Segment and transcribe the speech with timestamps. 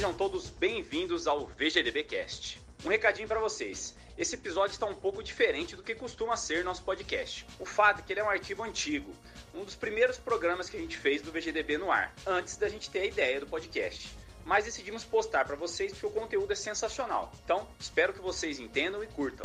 [0.00, 2.58] Sejam todos bem-vindos ao VGDB Cast.
[2.86, 3.94] Um recadinho para vocês.
[4.16, 7.46] Esse episódio está um pouco diferente do que costuma ser nosso podcast.
[7.58, 9.14] O fato é que ele é um arquivo antigo,
[9.54, 12.88] um dos primeiros programas que a gente fez do VGDB no ar, antes da gente
[12.88, 14.08] ter a ideia do podcast.
[14.42, 17.30] Mas decidimos postar para vocês porque o conteúdo é sensacional.
[17.44, 19.44] Então, espero que vocês entendam e curtam.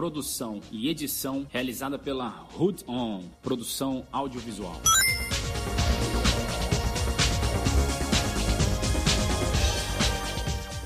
[0.00, 4.80] Produção e edição realizada pela Hood On, produção audiovisual.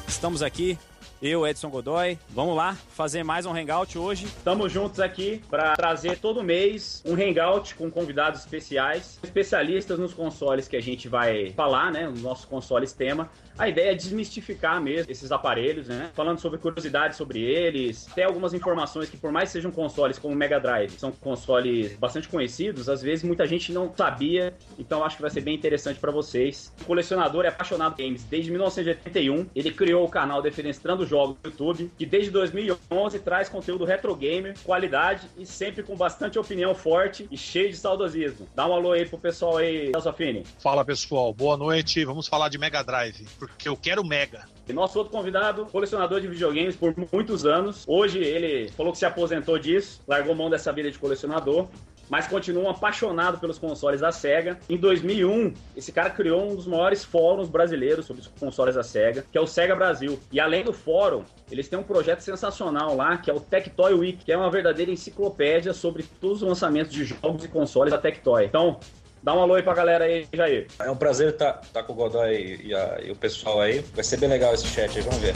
[0.09, 0.77] Estamos aqui
[1.23, 2.19] eu, Edson Godoy.
[2.29, 4.27] Vamos lá fazer mais um hangout hoje.
[4.27, 10.69] Estamos juntos aqui para trazer todo mês um hangout com convidados especiais, especialistas nos consoles
[10.69, 13.31] que a gente vai falar, né, nos nossos consoles tema.
[13.57, 16.11] A ideia é desmistificar mesmo esses aparelhos, né?
[16.15, 20.37] Falando sobre curiosidades sobre eles, até algumas informações que, por mais sejam consoles como o
[20.37, 25.23] Mega Drive, são consoles bastante conhecidos, às vezes muita gente não sabia, então acho que
[25.23, 26.73] vai ser bem interessante para vocês.
[26.83, 31.51] O colecionador é apaixonado por games desde 1981, ele criou o canal Defenestrando Jogos no
[31.51, 37.29] YouTube, que desde 2011 traz conteúdo retro gamer, qualidade e sempre com bastante opinião forte
[37.31, 38.49] e cheio de saudosismo.
[38.55, 40.45] Dá um alô aí pro pessoal aí, Fini.
[40.59, 44.47] Fala pessoal, boa noite, vamos falar de Mega Drive porque eu quero Mega.
[44.69, 47.85] E nosso outro convidado, colecionador de videogames por muitos anos.
[47.87, 51.69] Hoje ele falou que se aposentou disso, largou mão dessa vida de colecionador
[52.09, 54.59] mas continua apaixonado pelos consoles da SEGA.
[54.69, 59.25] Em 2001, esse cara criou um dos maiores fóruns brasileiros sobre os consoles da SEGA,
[59.31, 60.19] que é o SEGA Brasil.
[60.31, 64.25] E além do fórum, eles têm um projeto sensacional lá, que é o Tectoy Week,
[64.25, 68.45] que é uma verdadeira enciclopédia sobre todos os lançamentos de jogos e consoles da Tectoy.
[68.45, 68.79] Então,
[69.25, 70.67] Dá um alô aí pra galera aí, Jair.
[70.79, 73.83] É um prazer estar tá, tá com o Godoy e, a, e o pessoal aí.
[73.95, 75.33] Vai ser bem legal esse chat aí, vamos ver.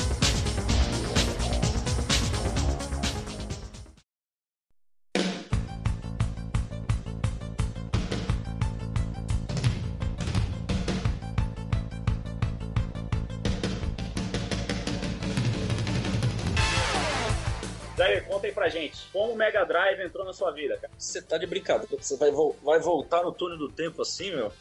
[19.48, 20.92] Mega Drive entrou na sua vida, cara?
[20.98, 22.30] Você tá de brincadeira, você vai,
[22.62, 24.52] vai voltar no túnel do tempo assim, meu?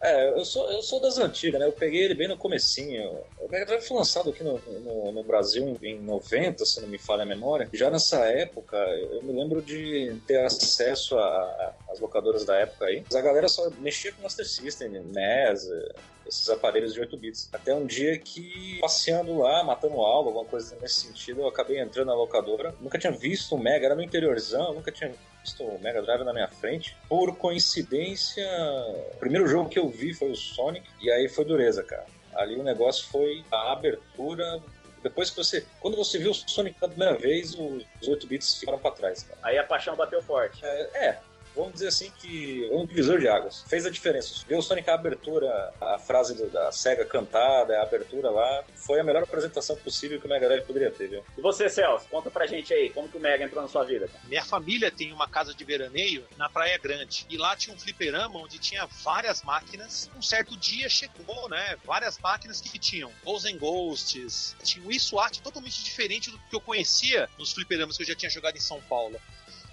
[0.00, 1.66] É, eu sou, eu sou das antigas, né?
[1.66, 3.18] Eu peguei ele bem no comecinho.
[3.38, 6.98] O Mega Drive foi lançado aqui no, no, no, Brasil em 90, se não me
[6.98, 7.68] falha a memória.
[7.72, 11.16] Já nessa época, eu me lembro de ter acesso
[11.88, 13.02] às locadoras da época aí.
[13.04, 15.68] Mas a galera só mexia com Master System, NES,
[16.26, 17.48] esses aparelhos de 8 bits.
[17.52, 22.08] Até um dia que, passeando lá, matando aula, alguma coisa nesse sentido, eu acabei entrando
[22.08, 22.74] na locadora.
[22.80, 25.12] Nunca tinha visto um Mega, era no interiorzão, nunca tinha
[25.44, 26.96] visto o Mega Drive na minha frente.
[27.08, 28.48] Por coincidência,
[29.12, 32.06] o primeiro jogo que eu vi foi o Sonic, e aí foi dureza, cara.
[32.34, 34.60] Ali o negócio foi a abertura
[35.02, 35.64] depois que você.
[35.80, 39.38] Quando você viu o Sonic pela primeira vez, os 8 bits ficaram para trás, cara.
[39.42, 40.64] Aí a paixão bateu forte.
[40.64, 41.18] É, é,
[41.54, 43.64] vamos dizer assim que um divisor de águas.
[43.68, 44.44] Fez a diferença.
[44.46, 49.00] Ver o Sonic a abertura, a frase do, da SEGA cantada, a abertura lá, foi
[49.00, 51.24] a melhor apresentação possível que o Mega Drive poderia ter, viu?
[51.36, 54.08] E você, Celso, conta pra gente aí, como que o Mega entrou na sua vida?
[54.08, 54.20] Cara?
[54.24, 57.26] Minha família tem uma casa de veraneio na Praia Grande.
[57.28, 60.10] E lá tinha um fliperama onde tinha várias máquinas.
[60.16, 65.40] Um certo dia chegou, né, várias máquinas que tinham Ghosts and Ghosts, tinha um e-SWAT
[65.40, 68.80] totalmente diferente do que eu conhecia nos fliperamas que eu já tinha jogado em São
[68.82, 69.20] Paulo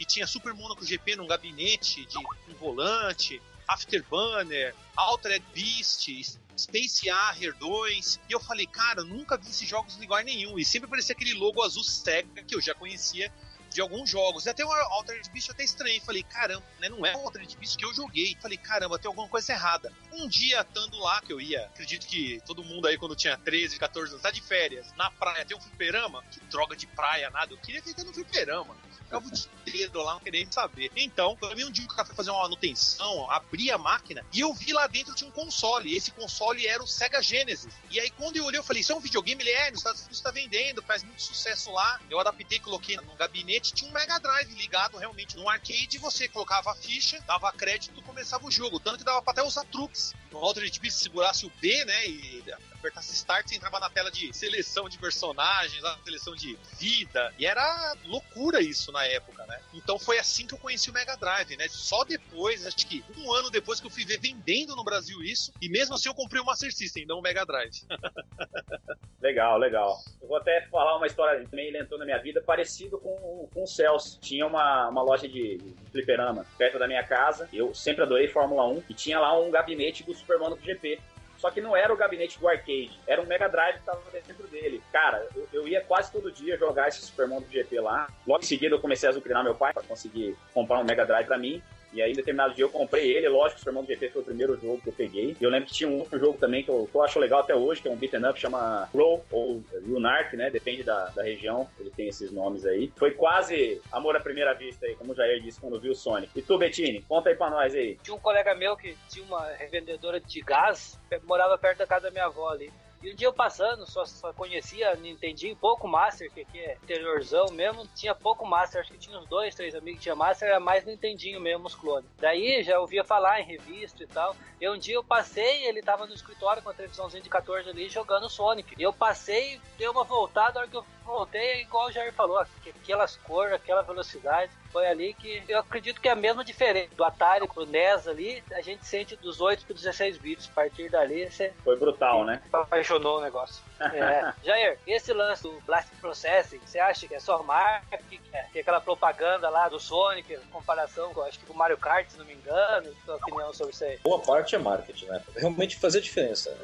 [0.02, 6.10] e tinha Super Monaco GP num gabinete de um volante, Afterburner, Altered Beast,
[6.58, 8.20] Space Harrier 2.
[8.28, 10.58] E eu falei, cara, nunca vi esses jogos em lugar nenhum.
[10.58, 13.32] E sempre aparecia aquele logo azul SEGA que eu já conhecia
[13.70, 14.48] de alguns jogos.
[14.48, 16.00] E até o Altered Beast eu até estranhei.
[16.00, 18.36] Falei, caramba, né, não é o Altered Beast que eu joguei.
[18.42, 19.94] Falei, caramba, tem alguma coisa errada.
[20.12, 23.78] Um dia, estando lá, que eu ia, acredito que todo mundo aí, quando tinha 13,
[23.78, 26.24] 14 anos, tá de férias, na praia, tem um fliperama.
[26.32, 27.54] Que droga de praia, nada.
[27.54, 28.76] Eu queria ficar no fliperama
[29.12, 30.92] ficava o dia inteiro lá, não queria saber.
[30.96, 34.40] Então, eu vi um dia que o foi fazer uma manutenção, abri a máquina e
[34.40, 35.94] eu vi lá dentro tinha um console.
[35.96, 37.74] Esse console era o Sega Genesis.
[37.90, 39.44] E aí, quando eu olhei, eu falei: Isso é um videogame?
[39.44, 42.00] Ele é, nos Estados Unidos tá vendendo, faz muito sucesso lá.
[42.10, 45.98] Eu adaptei, coloquei no gabinete, tinha um Mega Drive ligado realmente no arcade.
[45.98, 48.80] Você colocava a ficha, dava crédito começava o jogo.
[48.80, 50.14] Tanto que dava pra até usar truques.
[50.32, 52.08] No Altered Beast, segurasse o B, né?
[52.08, 52.44] E
[52.82, 57.34] apertasse Start, você entrava na tela de seleção de personagens, a seleção de vida.
[57.38, 59.62] E era loucura isso na época, né?
[59.74, 61.68] Então foi assim que eu conheci o Mega Drive, né?
[61.70, 65.54] Só depois, acho que um ano depois que eu fui ver vendendo no Brasil isso.
[65.62, 67.82] E mesmo assim eu comprei o Master System, não o Mega Drive.
[69.22, 70.00] legal, legal.
[70.22, 73.68] Eu vou até falar uma história ele entrou na minha vida, parecido com, com o
[73.68, 74.20] Celso.
[74.20, 77.48] Tinha uma, uma loja de, de fliperama perto da minha casa.
[77.54, 81.00] Eu sempre adorei Fórmula 1 e tinha lá um gabinete do Super Monaco GP.
[81.42, 84.48] Só que não era o gabinete do arcade, era um Mega Drive que tava dentro
[84.48, 84.80] dele.
[84.92, 88.08] Cara, eu, eu ia quase todo dia jogar esse Super Monaco GP lá.
[88.28, 91.26] Logo em seguida eu comecei a azucrinar meu pai para conseguir comprar um Mega Drive
[91.26, 91.60] para mim.
[91.94, 93.28] E aí, em determinado dia, eu comprei ele.
[93.28, 95.36] Lógico o do GP foi o primeiro jogo que eu peguei.
[95.40, 97.42] E eu lembro que tinha um outro jogo também que eu, que eu acho legal
[97.42, 100.50] até hoje, que é um beat'em up, chama Roll ou Lunark, né?
[100.50, 102.92] Depende da, da região, ele tem esses nomes aí.
[102.96, 106.32] Foi quase amor à primeira vista aí, como o Jair disse quando viu o Sonic.
[106.36, 107.98] E tu, Bettini, conta aí pra nós aí.
[108.04, 112.12] Tinha um colega meu que tinha uma revendedora de gás, morava perto da casa da
[112.12, 112.72] minha avó ali.
[113.02, 117.48] E um dia eu passando, só, só conhecia Nintendinho, pouco Master, que aqui é interiorzão
[117.52, 120.60] mesmo, tinha pouco Master, acho que tinha uns dois, três amigos que tinha Master, era
[120.60, 122.10] mais Nintendinho mesmo, os clones.
[122.20, 124.36] Daí já ouvia falar em revista e tal.
[124.60, 127.90] E um dia eu passei, ele tava no escritório com a televisãozinha de 14 ali
[127.90, 128.76] jogando Sonic.
[128.78, 132.38] E eu passei, dei uma voltada, a hora que eu voltei, igual o Jair falou,
[132.38, 134.52] aquelas cores, aquela velocidade.
[134.72, 138.44] Foi ali que eu acredito que é a mesma diferença do Atari pro NES ali,
[138.52, 140.50] a gente sente dos 8 para 16 bits.
[140.52, 141.54] A partir dali você.
[141.64, 142.42] Foi brutal, né?
[142.52, 143.62] Apaixonou o negócio.
[143.82, 144.32] É.
[144.44, 147.98] Jair, esse lance do Blast Processing, você acha que é só marca?
[148.10, 148.44] Que é?
[148.54, 152.18] Tem aquela propaganda lá do Sonic, comparação com, acho que com o Mario Kart, se
[152.18, 152.94] não me engano.
[153.04, 153.98] Sua opinião sobre isso aí?
[154.04, 155.22] Boa parte é marketing, né?
[155.36, 156.56] Realmente fazer diferença.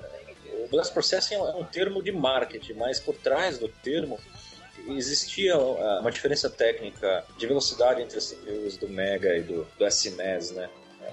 [0.64, 4.20] O Blast Processing é um termo de marketing, mas por trás do termo
[4.96, 9.88] existia ah, uma diferença técnica de velocidade entre as CPUs do Mega e do, do
[9.88, 10.70] SNES, né?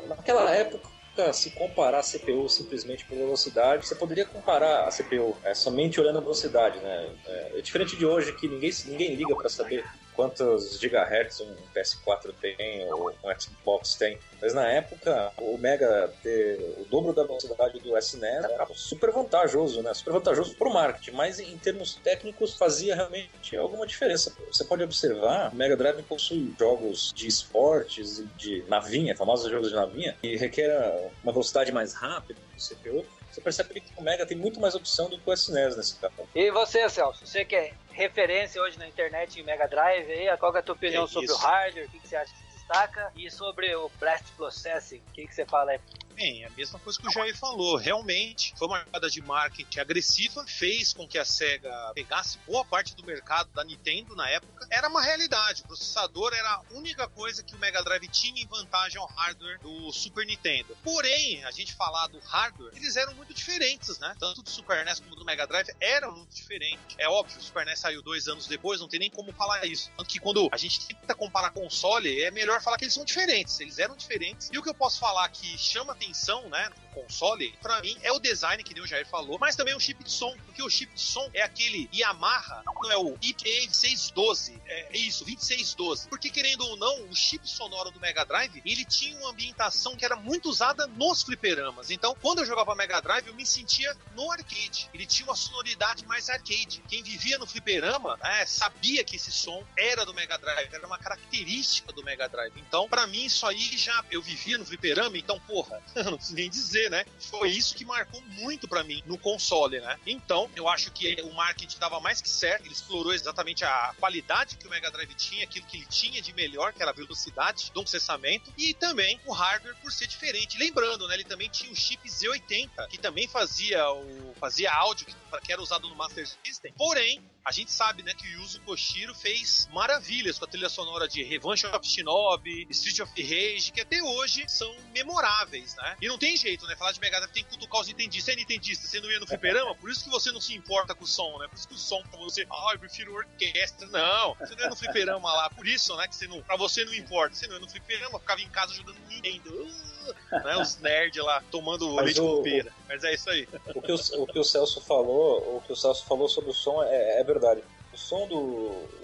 [0.07, 5.55] Naquela época, se comparar a CPU simplesmente por velocidade, você poderia comparar a CPU é,
[5.55, 7.11] somente olhando a velocidade, né?
[7.27, 9.85] É, é diferente de hoje que ninguém, ninguém liga para saber
[10.15, 14.19] quantos gigahertz um PS4 tem ou um Xbox tem.
[14.41, 19.83] Mas na época, o Mega ter o dobro da velocidade do SNES era super vantajoso,
[19.83, 19.95] né?
[19.95, 24.35] Super vantajoso pro marketing, mas em termos técnicos fazia realmente alguma diferença.
[24.53, 29.75] Você pode observar, o Mega Drive possui jogos de esportes de navinha, famosos jogos de
[29.75, 34.37] navinha, e requer uma velocidade mais rápida do CPU você percebe que o Mega tem
[34.37, 36.15] muito mais opção do que o SNES nesse caso.
[36.35, 40.55] E você, Celso, você que é referência hoje na internet em Mega Drive, aí, qual
[40.55, 41.87] é a tua opinião sobre o hardware?
[41.87, 43.13] O que, que você acha que se destaca?
[43.17, 45.81] E sobre o Blast Processing, o que, que você fala aí?
[46.15, 47.77] Bem, a mesma coisa que o Jair falou.
[47.77, 52.95] Realmente, foi uma jogada de marketing agressiva, fez com que a SEGA pegasse boa parte
[52.95, 54.67] do mercado da Nintendo na época.
[54.71, 55.63] Era uma realidade.
[55.63, 59.61] O processador era a única coisa que o Mega Drive tinha em vantagem ao hardware
[59.61, 60.77] do Super Nintendo.
[60.85, 64.15] Porém, a gente falar do hardware, eles eram muito diferentes, né?
[64.21, 66.95] Tanto do Super NES como do Mega Drive eram muito diferentes.
[66.97, 69.91] É óbvio, o Super NES saiu dois anos depois, não tem nem como falar isso.
[69.97, 73.59] Tanto que quando a gente tenta comparar console, é melhor falar que eles são diferentes.
[73.59, 74.49] Eles eram diferentes.
[74.53, 76.04] E o que eu posso falar que chama atenção,
[76.49, 79.75] né, no console, para mim é o design que nem o Jair falou, mas também
[79.75, 83.17] o chip de som, porque o chip de som é aquele Yamaha, não é o
[83.19, 86.09] IP2612, é, isso, 2612.
[86.09, 90.05] Porque querendo ou não, o chip sonoro do Mega Drive, ele tinha uma ambientação que
[90.05, 91.91] era muito usada nos fliperamas.
[91.91, 94.89] Então, quando eu jogava Mega Drive, eu me sentia no arcade.
[94.95, 96.83] Ele tinha uma sonoridade mais arcade.
[96.89, 100.99] Quem vivia no fliperama, né, sabia que esse som era do Mega Drive, era uma
[100.99, 102.55] característica do Mega Drive.
[102.57, 106.49] Então, para mim, isso aí já eu vivia no fliperama, então, porra, não preciso nem
[106.49, 107.05] dizer, né?
[107.31, 109.99] Foi isso que marcou muito para mim no console, né?
[110.07, 114.57] Então, eu acho que o marketing estava mais que certo, ele explorou exatamente a qualidade
[114.57, 117.71] que o Mega Drive tinha, aquilo que ele tinha de melhor, que era a velocidade
[117.73, 120.59] do processamento, e também o hardware por ser diferente.
[120.59, 125.15] Lembrando, né, ele também tinha o chip Z80, que também fazia o fazia áudio que,
[125.41, 126.73] que era usado no Master System.
[126.77, 131.07] Porém, a gente sabe, né, que o Yuzo Koshiro fez maravilhas com a trilha sonora
[131.07, 135.97] de Revenge of Shinobi, Street of Rage, que até hoje são memoráveis, né?
[136.01, 136.75] E não tem jeito, né?
[136.75, 138.25] Falar de Mega Drive tem que cutucar os nintendistas.
[138.25, 140.95] Você é nintendista, você não ia no fliperama, por isso que você não se importa
[140.95, 141.47] com o som, né?
[141.49, 143.87] Por isso que o som pra você, ah, eu prefiro orquestra.
[143.89, 145.51] Não, você não ia no fliperama lá.
[145.51, 147.35] Por isso, né, que você não, pra você não importa.
[147.35, 149.51] Você não ia no fliperama, ficava em casa jogando Nintendo.
[149.51, 149.94] Uh,
[150.31, 152.73] né, os nerds lá tomando leite com pera.
[152.89, 153.49] Mas é isso aí.
[153.75, 156.55] O que o, o que o Celso falou, o que o Celso falou sobre o
[156.55, 157.63] som é, é verdade.
[157.93, 158.37] O som do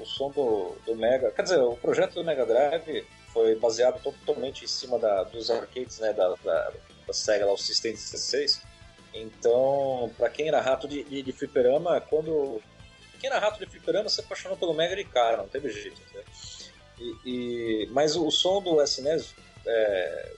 [0.00, 4.64] o som do, do Mega, quer dizer, o projeto do Mega Drive foi baseado totalmente
[4.64, 6.73] em cima da, dos arcades, né, da, da,
[7.07, 8.62] da Sega, lá, o System 16.
[9.14, 12.61] Então, para quem era rato de, de, de fliperama, quando
[13.21, 16.00] quem era rato de fliperama se apaixonou pelo Mega de cara, não teve jeito.
[16.14, 16.23] Né?
[16.99, 19.35] E, e, mas o som do SNES
[19.66, 20.33] é,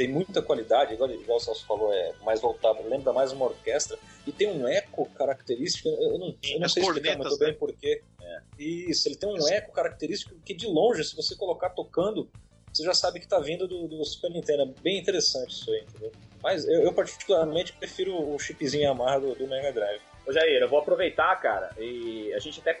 [0.00, 3.98] tem muita qualidade, igual, igual o Celso falou, é mais voltado, lembra mais uma orquestra,
[4.26, 7.54] e tem um eco característico, eu não, eu não sei explicar muito bem né?
[7.58, 8.02] porquê.
[8.22, 8.40] É.
[8.58, 12.30] Isso, ele tem um eco característico que de longe, se você colocar tocando,
[12.72, 14.62] você já sabe que está vindo do, do, Super Nintendo.
[14.62, 16.12] É bem interessante isso aí, entendeu?
[16.42, 20.00] Mas eu, eu particularmente prefiro o chipzinho Yamaha do, do Mega Drive.
[20.26, 22.72] Ô Jair, eu vou aproveitar, cara, e a gente até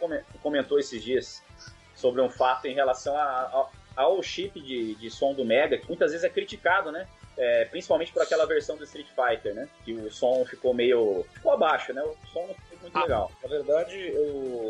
[0.42, 1.42] comentou esses dias
[1.94, 3.68] sobre um fato em relação a, a,
[4.00, 7.06] ao chip de, de som do Mega, que muitas vezes é criticado, né?
[7.36, 9.68] É, principalmente por aquela versão do Street Fighter, né?
[9.84, 11.24] Que o som ficou meio.
[11.32, 12.02] ficou abaixo, né?
[12.02, 13.02] O som não muito ah.
[13.02, 13.32] legal.
[13.42, 14.12] Na verdade,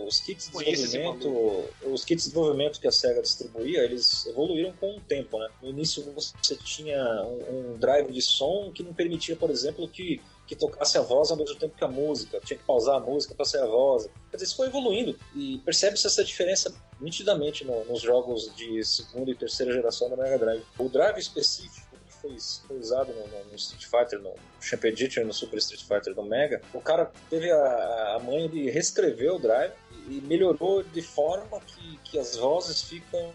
[0.06, 4.96] os kits de desenvolvimento, os kits de desenvolvimento que a SEGA distribuía, eles evoluíram com
[4.96, 5.48] o tempo, né?
[5.62, 10.20] No início você tinha um, um drive de som que não permitia, por exemplo, que
[10.50, 13.32] que tocasse a voz ao mesmo tempo que a música, tinha que pausar a música
[13.36, 14.10] para ser a voz.
[14.32, 19.34] Quer isso foi evoluindo e percebe-se essa diferença nitidamente no, nos jogos de segunda e
[19.36, 20.64] terceira geração da Mega Drive.
[20.76, 25.32] O drive específico que foi, foi usado no, no, Street Fighter, no Champ Edition, no
[25.32, 29.72] Super Street Fighter do Mega, o cara teve a, a manha de reescrever o drive
[30.08, 33.32] e melhorou de forma que, que as vozes ficam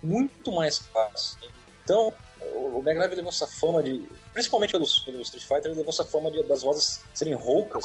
[0.00, 1.36] muito mais claras.
[1.82, 2.12] Então,
[2.58, 4.06] o Mega Drive levou essa fama de.
[4.32, 7.84] Principalmente pelo, pelo Street Fighter, levou essa fama de, das vozes serem roucas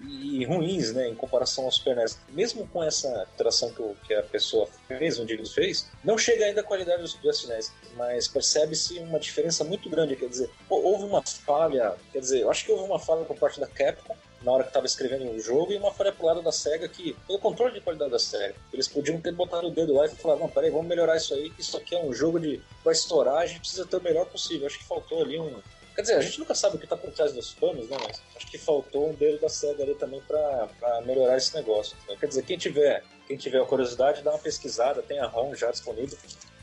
[0.00, 2.18] e ruins, né, em comparação ao Super NES.
[2.28, 6.60] Mesmo com essa alteração que, que a pessoa fez, o Dignos fez, não chega ainda
[6.60, 10.14] à qualidade do, do SNES, mas percebe-se uma diferença muito grande.
[10.16, 13.58] Quer dizer, houve uma falha, quer dizer, eu acho que houve uma falha por parte
[13.58, 16.52] da Capcom na hora que estava escrevendo o jogo, e uma falha pro lado da
[16.52, 20.06] SEGA que, pelo controle de qualidade da SEGA, eles podiam ter botado o dedo lá
[20.06, 22.60] e falar, não, peraí, vamos melhorar isso aí, que isso aqui é um jogo de
[22.84, 24.66] vai estourar, a gente precisa ter o melhor possível.
[24.66, 25.60] Acho que faltou ali um.
[25.94, 27.96] Quer dizer, a gente nunca sabe o que está por trás dos panos, né?
[28.00, 30.68] Mas acho que faltou um dedo da SEGA ali também para
[31.04, 31.96] melhorar esse negócio.
[32.04, 35.54] Então, quer dizer, quem tiver, quem tiver a curiosidade, dá uma pesquisada, tem a ROM
[35.54, 36.16] já disponível.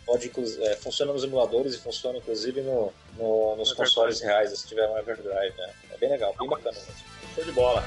[0.06, 4.88] Pode, é, funciona nos emuladores e funciona inclusive no, no nos consoles reais, se tiver
[4.88, 5.74] um Everdrive, né?
[5.92, 7.25] É bem legal, bem bacana mesmo.
[7.36, 7.84] Show de bola.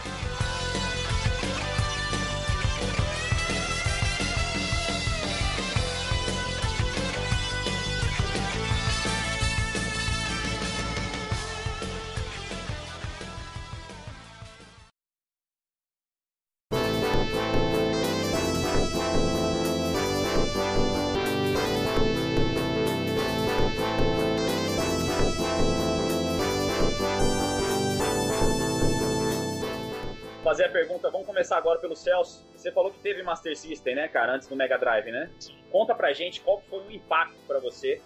[31.59, 32.47] Agora pelo Celso.
[32.55, 35.31] Você falou que teve Master System, né, cara, antes do Mega Drive, né?
[35.71, 38.01] Conta pra gente qual foi o impacto para você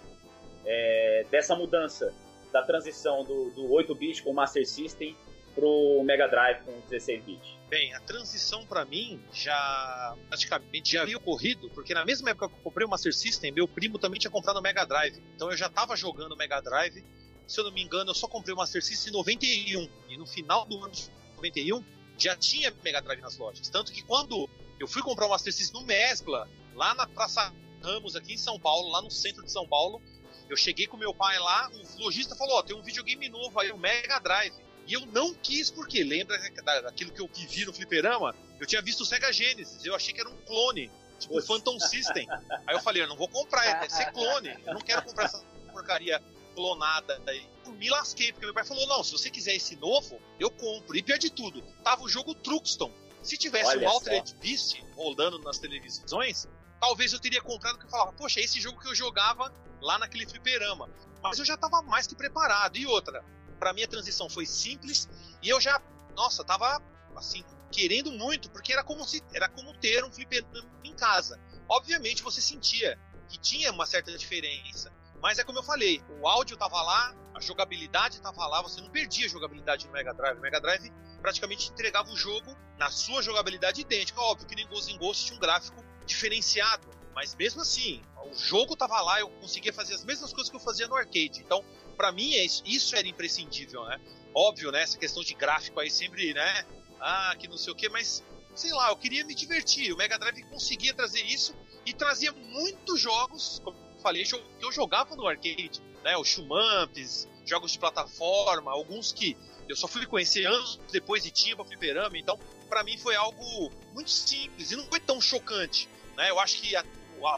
[0.65, 2.13] é, dessa mudança,
[2.51, 5.15] da transição do, do 8-bit com o Master System
[5.55, 7.59] pro Mega Drive com 16-bit.
[7.69, 12.55] Bem, a transição para mim já praticamente já havia ocorrido, porque na mesma época que
[12.55, 15.21] eu comprei o Master System, meu primo também tinha comprado o Mega Drive.
[15.35, 17.03] Então eu já estava jogando o Mega Drive.
[17.47, 19.89] Se eu não me engano, eu só comprei o Master System em 91.
[20.09, 21.83] E no final do ano de 91,
[22.17, 23.69] já tinha Mega Drive nas lojas.
[23.69, 28.15] Tanto que quando eu fui comprar o Master System no Mesbla, lá na Praça Ramos,
[28.15, 30.01] aqui em São Paulo, lá no centro de São Paulo,
[30.49, 33.59] eu cheguei com meu pai lá, o lojista falou: Ó, oh, tem um videogame novo
[33.59, 34.53] aí, o Mega Drive.
[34.85, 36.37] E eu não quis, porque lembra
[36.81, 38.35] daquilo que eu vi no Fliperama?
[38.59, 41.79] Eu tinha visto o Sega Genesis, eu achei que era um clone, tipo o Phantom
[41.79, 42.27] System.
[42.67, 45.39] Aí eu falei: Eu não vou comprar, é ser clone, eu não quero comprar essa
[45.71, 46.21] porcaria
[46.53, 50.51] clonada aí me lasquei, porque meu pai falou: não, se você quiser esse novo, eu
[50.51, 50.97] compro.
[50.97, 52.91] E pior de tudo, tava o jogo Truxton.
[53.21, 56.45] Se tivesse Olha o Altered Beast rolando nas televisões,
[56.79, 60.27] talvez eu teria comprado que eu falava, poxa, esse jogo que eu jogava lá naquele
[60.27, 60.89] fliperama.
[61.21, 62.77] Mas eu já tava mais que preparado.
[62.77, 63.23] E outra,
[63.57, 65.07] para mim a transição foi simples
[65.41, 65.81] e eu já,
[66.15, 66.81] nossa, tava
[67.15, 71.39] assim, querendo muito, porque era como se era como ter um fliperama em casa.
[71.69, 74.91] Obviamente você sentia que tinha uma certa diferença.
[75.21, 78.89] Mas é como eu falei, o áudio tava lá, a jogabilidade tava lá, você não
[78.89, 80.37] perdia a jogabilidade no Mega Drive.
[80.37, 84.19] O Mega Drive praticamente entregava o jogo na sua jogabilidade idêntica.
[84.21, 88.75] Óbvio que nem Ghost in Ghost tinha um gráfico diferenciado, mas mesmo assim, o jogo
[88.75, 91.41] tava lá, eu conseguia fazer as mesmas coisas que eu fazia no arcade.
[91.41, 91.63] Então,
[91.95, 93.99] para mim, é isso, isso era imprescindível, né?
[94.35, 94.81] Óbvio, né?
[94.81, 96.65] Essa questão de gráfico aí sempre, né?
[96.99, 98.23] Ah, que não sei o que, mas
[98.55, 99.93] sei lá, eu queria me divertir.
[99.93, 105.15] O Mega Drive conseguia trazer isso e trazia muitos jogos, como falei, que eu jogava
[105.15, 106.15] no arcade, né?
[106.17, 109.35] Os Shumamps, jogos de plataforma, alguns que
[109.67, 113.71] eu só fui conhecer anos depois e tinha pra fliperama, então para mim foi algo
[113.93, 116.29] muito simples e não foi tão chocante, né?
[116.29, 116.85] Eu acho que a,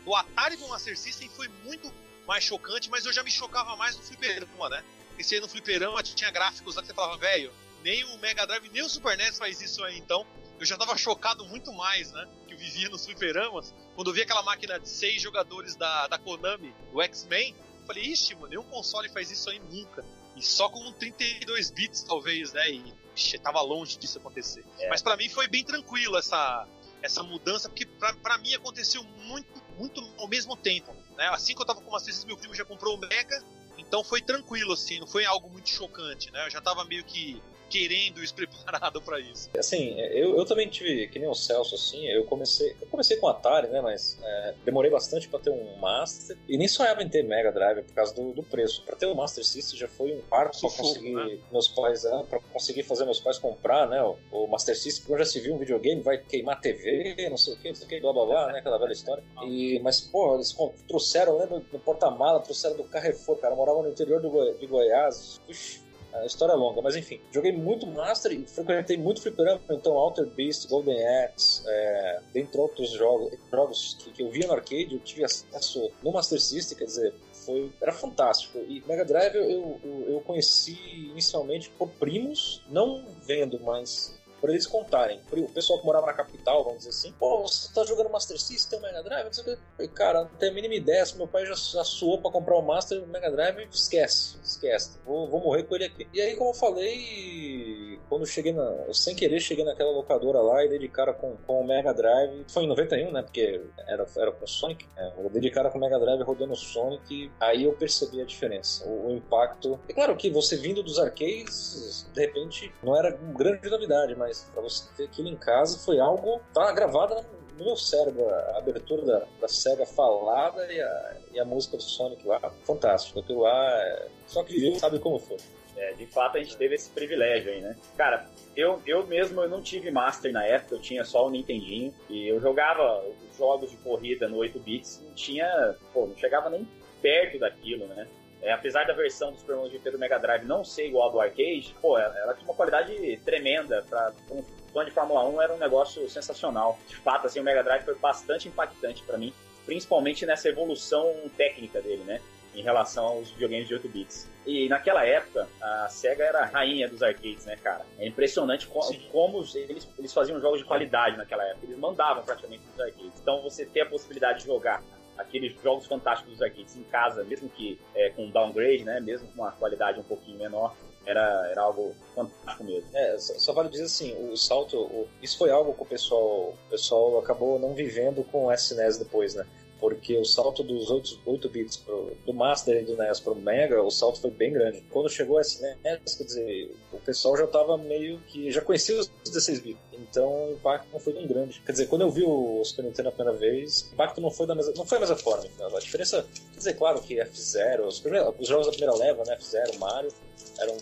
[0.06, 1.92] o Atari do Master System foi muito
[2.28, 4.84] mais chocante, mas eu já me chocava mais no fliperama, né?
[5.18, 7.54] Aí no fliperama tinha gráficos lá que você falava, velho,
[7.84, 10.26] nem o Mega Drive nem o Super NES faz isso aí, então
[10.60, 12.28] eu já tava chocado muito mais, né?
[12.48, 13.74] Que eu vivia nos fliperamas.
[13.96, 18.36] Quando eu vi aquela máquina de seis jogadores da, da Konami, do X-Men, falei, ixi,
[18.36, 20.06] mano, nenhum console faz isso aí nunca.
[20.36, 22.70] E só com 32 bits, talvez, né?
[22.70, 24.66] E ixi, tava longe disso acontecer.
[24.80, 24.90] É.
[24.90, 26.68] Mas para mim foi bem tranquilo essa,
[27.02, 30.94] essa mudança, porque para mim aconteceu muito, muito ao mesmo tempo.
[31.16, 31.28] Né?
[31.30, 33.44] Assim que eu tava com uma System, meu primo já comprou o Mega,
[33.78, 36.46] então foi tranquilo, assim, não foi algo muito chocante, né?
[36.46, 39.50] Eu já tava meio que querendo isso preparado para isso.
[39.58, 42.76] Assim, eu, eu também tive, que nem o Celso, assim, eu comecei.
[42.82, 43.82] Eu comecei com Atari, né?
[43.82, 46.38] Mas é, demorei bastante para ter um Master.
[46.48, 48.84] E nem sonhava em ter Mega Drive por causa do, do preço.
[48.84, 51.40] Para ter o Master System já foi um parto para conseguir né?
[51.52, 54.02] meus pais, é, para conseguir fazer meus pais comprar, né?
[54.02, 57.38] O, o Master System, porque eu já se viu um videogame, vai queimar TV, não
[57.38, 58.60] sei o que, não sei o que, blá blá blá, né?
[58.60, 59.24] Aquela velha história.
[59.44, 60.56] E, mas, pô, eles
[60.88, 63.54] trouxeram, lembra, no porta-mala, trouxeram do Carrefour, cara.
[63.54, 65.42] Eu morava no interior do Goi de Goiás.
[65.46, 65.85] Puxa,
[66.22, 67.20] a história é longa, mas enfim.
[67.32, 72.92] Joguei muito Master e frequentei muito fliperama, então Alter Beast, Golden Axe, é, dentre outros
[72.92, 76.86] jogos, jogos que, que, eu via no arcade, eu tive acesso no Master System, quer
[76.86, 78.58] dizer, foi, era fantástico.
[78.60, 80.78] E Mega Drive eu, eu, eu conheci
[81.12, 85.20] inicialmente por primos, não vendo, mas por eles contarem.
[85.32, 88.80] O pessoal que morava na capital, vamos dizer assim, pô, você tá jogando Master System,
[88.80, 89.26] Mega Drive?
[89.26, 89.88] Não sei o que.
[89.88, 91.04] Cara, não tem a mínima ideia.
[91.04, 95.00] Se meu pai já, já suou pra comprar o Master o Mega Drive, esquece, esquece.
[95.04, 96.08] Vou, vou morrer com ele aqui.
[96.14, 98.64] E aí, como eu falei, quando cheguei na.
[98.88, 101.94] Eu, sem querer, cheguei naquela locadora lá e dei de cara com, com o Mega
[101.94, 102.46] Drive.
[102.48, 103.22] Foi em 91, né?
[103.22, 104.86] Porque era, era com o Sonic.
[104.98, 107.32] É, eu dei de cara com o Mega Drive rodando o Sonic.
[107.40, 109.80] Aí eu percebi a diferença, o, o impacto.
[109.88, 114.62] É claro que você vindo dos arcades, de repente, não era grande novidade, mas para
[114.62, 117.16] você ter aquilo em casa foi algo tá gravado
[117.58, 121.84] no meu cérebro a abertura da, da SEGA falada e a, e a música do
[121.84, 123.20] Sonic lá, fantástico.
[123.20, 124.08] Aquilo lá, é...
[124.28, 125.38] só que viveu sabe como foi.
[125.78, 127.76] É, de fato a gente teve esse privilégio aí, né?
[127.98, 131.94] Cara, eu, eu mesmo eu não tive Master na época, eu tinha só o Nintendinho
[132.10, 136.50] e eu jogava os jogos de corrida no 8 bits, não tinha, pô, não chegava
[136.50, 136.66] nem
[137.02, 138.08] perto daquilo, né?
[138.42, 141.76] É, apesar da versão do Super Mario do Mega Drive não ser igual do arcade,
[141.82, 143.84] pô, ela, ela tinha uma qualidade tremenda.
[143.90, 146.78] Para um fã de Fórmula 1 era um negócio sensacional.
[146.88, 149.34] De fato, assim, o Mega Drive foi bastante impactante para mim,
[149.66, 152.22] principalmente nessa evolução técnica dele, né?
[152.56, 154.30] Em relação aos videogames de 8 bits.
[154.46, 157.86] E naquela época, a SEGA era a rainha dos arcades, né, cara?
[158.00, 161.66] É impressionante como, como eles, eles faziam jogos de qualidade naquela época.
[161.66, 163.20] Eles mandavam praticamente nos arcades.
[163.22, 164.82] Então você ter a possibilidade de jogar
[165.18, 169.42] aqueles jogos fantásticos dos arcades em casa, mesmo que é, com downgrade, né, mesmo com
[169.42, 172.90] uma qualidade um pouquinho menor, era, era algo fantástico mesmo.
[172.94, 176.50] É, só, só vale dizer assim, o salto, o, isso foi algo que o pessoal,
[176.50, 179.46] o pessoal acabou não vivendo com o SNES depois, né?
[179.80, 183.82] Porque o salto dos outros 8 bits pro, do Master e do NES pro Mega,
[183.82, 184.82] o salto foi bem grande.
[184.90, 189.08] Quando chegou o SNES, quer dizer, o pessoal já estava meio que já conhecia os
[189.26, 191.62] 16 bits, então o impacto não foi tão grande.
[191.66, 194.48] Quer dizer, quando eu vi o Super Nintendo a primeira vez, o impacto não foi
[194.48, 195.46] da mesma, não foi a mesma forma.
[195.60, 198.04] A diferença, quer dizer, claro que F0, os,
[198.40, 200.12] os jogos da primeira leva, né, F0, Mario,
[200.60, 200.78] eram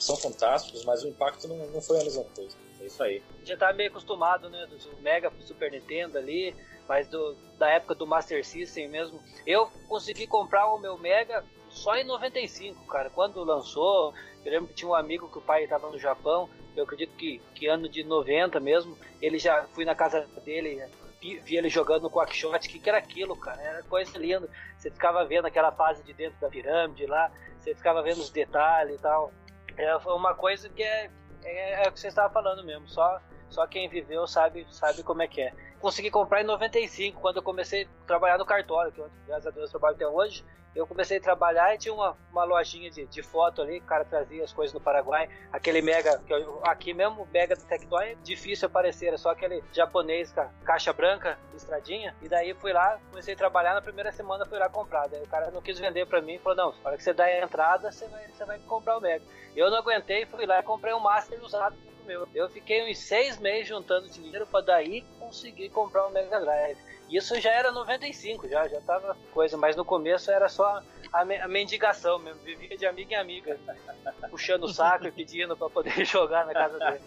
[0.00, 2.56] são fantásticos, mas o impacto não, não foi a mesma coisa.
[2.80, 3.22] É isso aí.
[3.44, 6.56] Já tá meio acostumado, né, do Mega pro Super Nintendo ali,
[6.90, 9.22] mas do, da época do Master System mesmo.
[9.46, 13.08] Eu consegui comprar o meu Mega só em 95, cara.
[13.08, 14.12] Quando lançou,
[14.44, 17.40] eu lembro que tinha um amigo que o pai estava no Japão, eu acredito que,
[17.54, 20.84] que ano de 90 mesmo, ele já fui na casa dele,
[21.20, 23.62] vi, vi ele jogando no Quackshot, que, que era aquilo, cara?
[23.62, 24.48] Era coisa linda.
[24.76, 28.96] Você ficava vendo aquela fase de dentro da pirâmide lá, você ficava vendo os detalhes
[28.96, 29.32] e tal.
[29.76, 31.08] É uma coisa que é,
[31.44, 35.22] é, é o que você estava falando mesmo, só, só quem viveu sabe, sabe como
[35.22, 39.00] é que é consegui comprar em 95, quando eu comecei a trabalhar no cartório, que
[39.00, 40.44] eu, graças a Deus eu trabalho até hoje.
[40.72, 44.04] Eu comecei a trabalhar e tinha uma, uma lojinha de, de foto ali, o cara
[44.04, 48.66] trazia as coisas do Paraguai, aquele mega, que eu, aqui mesmo, mega do Tectoy difícil
[48.66, 53.36] aparecer, é só aquele japonês com caixa branca, estradinha, e daí fui lá, comecei a
[53.36, 56.38] trabalhar, na primeira semana fui lá comprar, daí o cara não quis vender pra mim,
[56.38, 59.00] falou, não, na hora que você dá a entrada, você vai, você vai comprar o
[59.00, 59.24] mega.
[59.56, 61.76] Eu não aguentei, fui lá e comprei um Master usado
[62.10, 62.28] meu.
[62.34, 66.78] Eu fiquei uns seis meses juntando dinheiro para daí conseguir comprar um Mega Drive.
[67.08, 71.36] Isso já era 95, já, já tava coisa, mas no começo era só a, me,
[71.36, 73.58] a mendigação mesmo, vivia de amiga em amiga,
[74.30, 77.00] puxando o saco e pedindo para poder jogar na casa dele.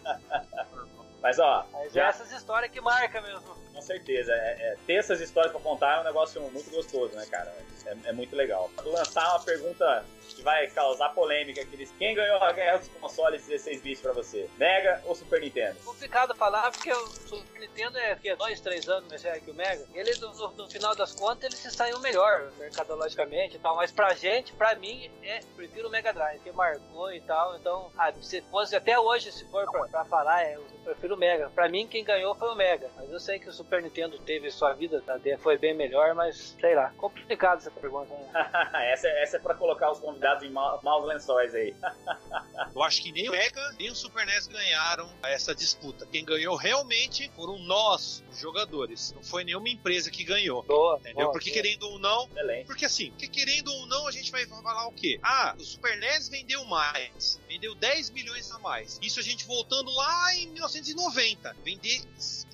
[1.21, 1.65] Mas ó.
[1.71, 2.05] Mas já...
[2.05, 3.55] é essas histórias que marca mesmo.
[3.73, 4.33] Com certeza.
[4.33, 7.53] É, é, ter essas histórias pra contar é um negócio muito gostoso, né, cara?
[7.85, 8.69] É, é muito legal.
[8.83, 11.73] Vou lançar uma pergunta que vai causar polêmica aqui.
[11.97, 14.49] Quem ganhou a guerra dos consoles 16 bits pra você?
[14.57, 15.75] Mega ou Super Nintendo?
[15.83, 19.53] Complicado falar, porque o Super Nintendo é que dois, três anos mais velho que o
[19.53, 19.85] Mega.
[19.93, 23.75] Ele, no, no, final das contas, ele se saiu melhor, mercadologicamente e tal.
[23.75, 27.55] Mas pra gente, pra mim, é, prefiro o Mega Drive, que marcou e tal.
[27.55, 31.17] Então, ah, se fosse até hoje, se for pra, pra falar, é, eu prefiro o
[31.17, 31.49] Mega.
[31.49, 32.89] Pra mim, quem ganhou foi o Mega.
[32.95, 35.19] Mas eu sei que o Super Nintendo teve sua vida, tá?
[35.39, 36.91] foi bem melhor, mas sei lá.
[36.97, 38.13] Complicado essa pergunta.
[38.13, 38.31] Né?
[38.91, 41.75] essa, essa é pra colocar os convidados em ma maus lençóis aí.
[42.75, 46.05] eu acho que nem o Mega nem o Super NES ganharam essa disputa.
[46.05, 49.11] Quem ganhou realmente foram nós, os jogadores.
[49.13, 50.63] Não foi nenhuma empresa que ganhou.
[50.63, 51.25] Boa, entendeu?
[51.25, 52.25] Boa, porque querendo ou não.
[52.27, 52.65] Excelente.
[52.65, 55.19] Porque assim, porque querendo ou não, a gente vai falar o quê?
[55.23, 57.39] Ah, o Super NES vendeu mais.
[57.47, 58.99] Vendeu 10 milhões a mais.
[59.01, 61.55] Isso a gente voltando lá em 1990.
[61.63, 62.01] Vender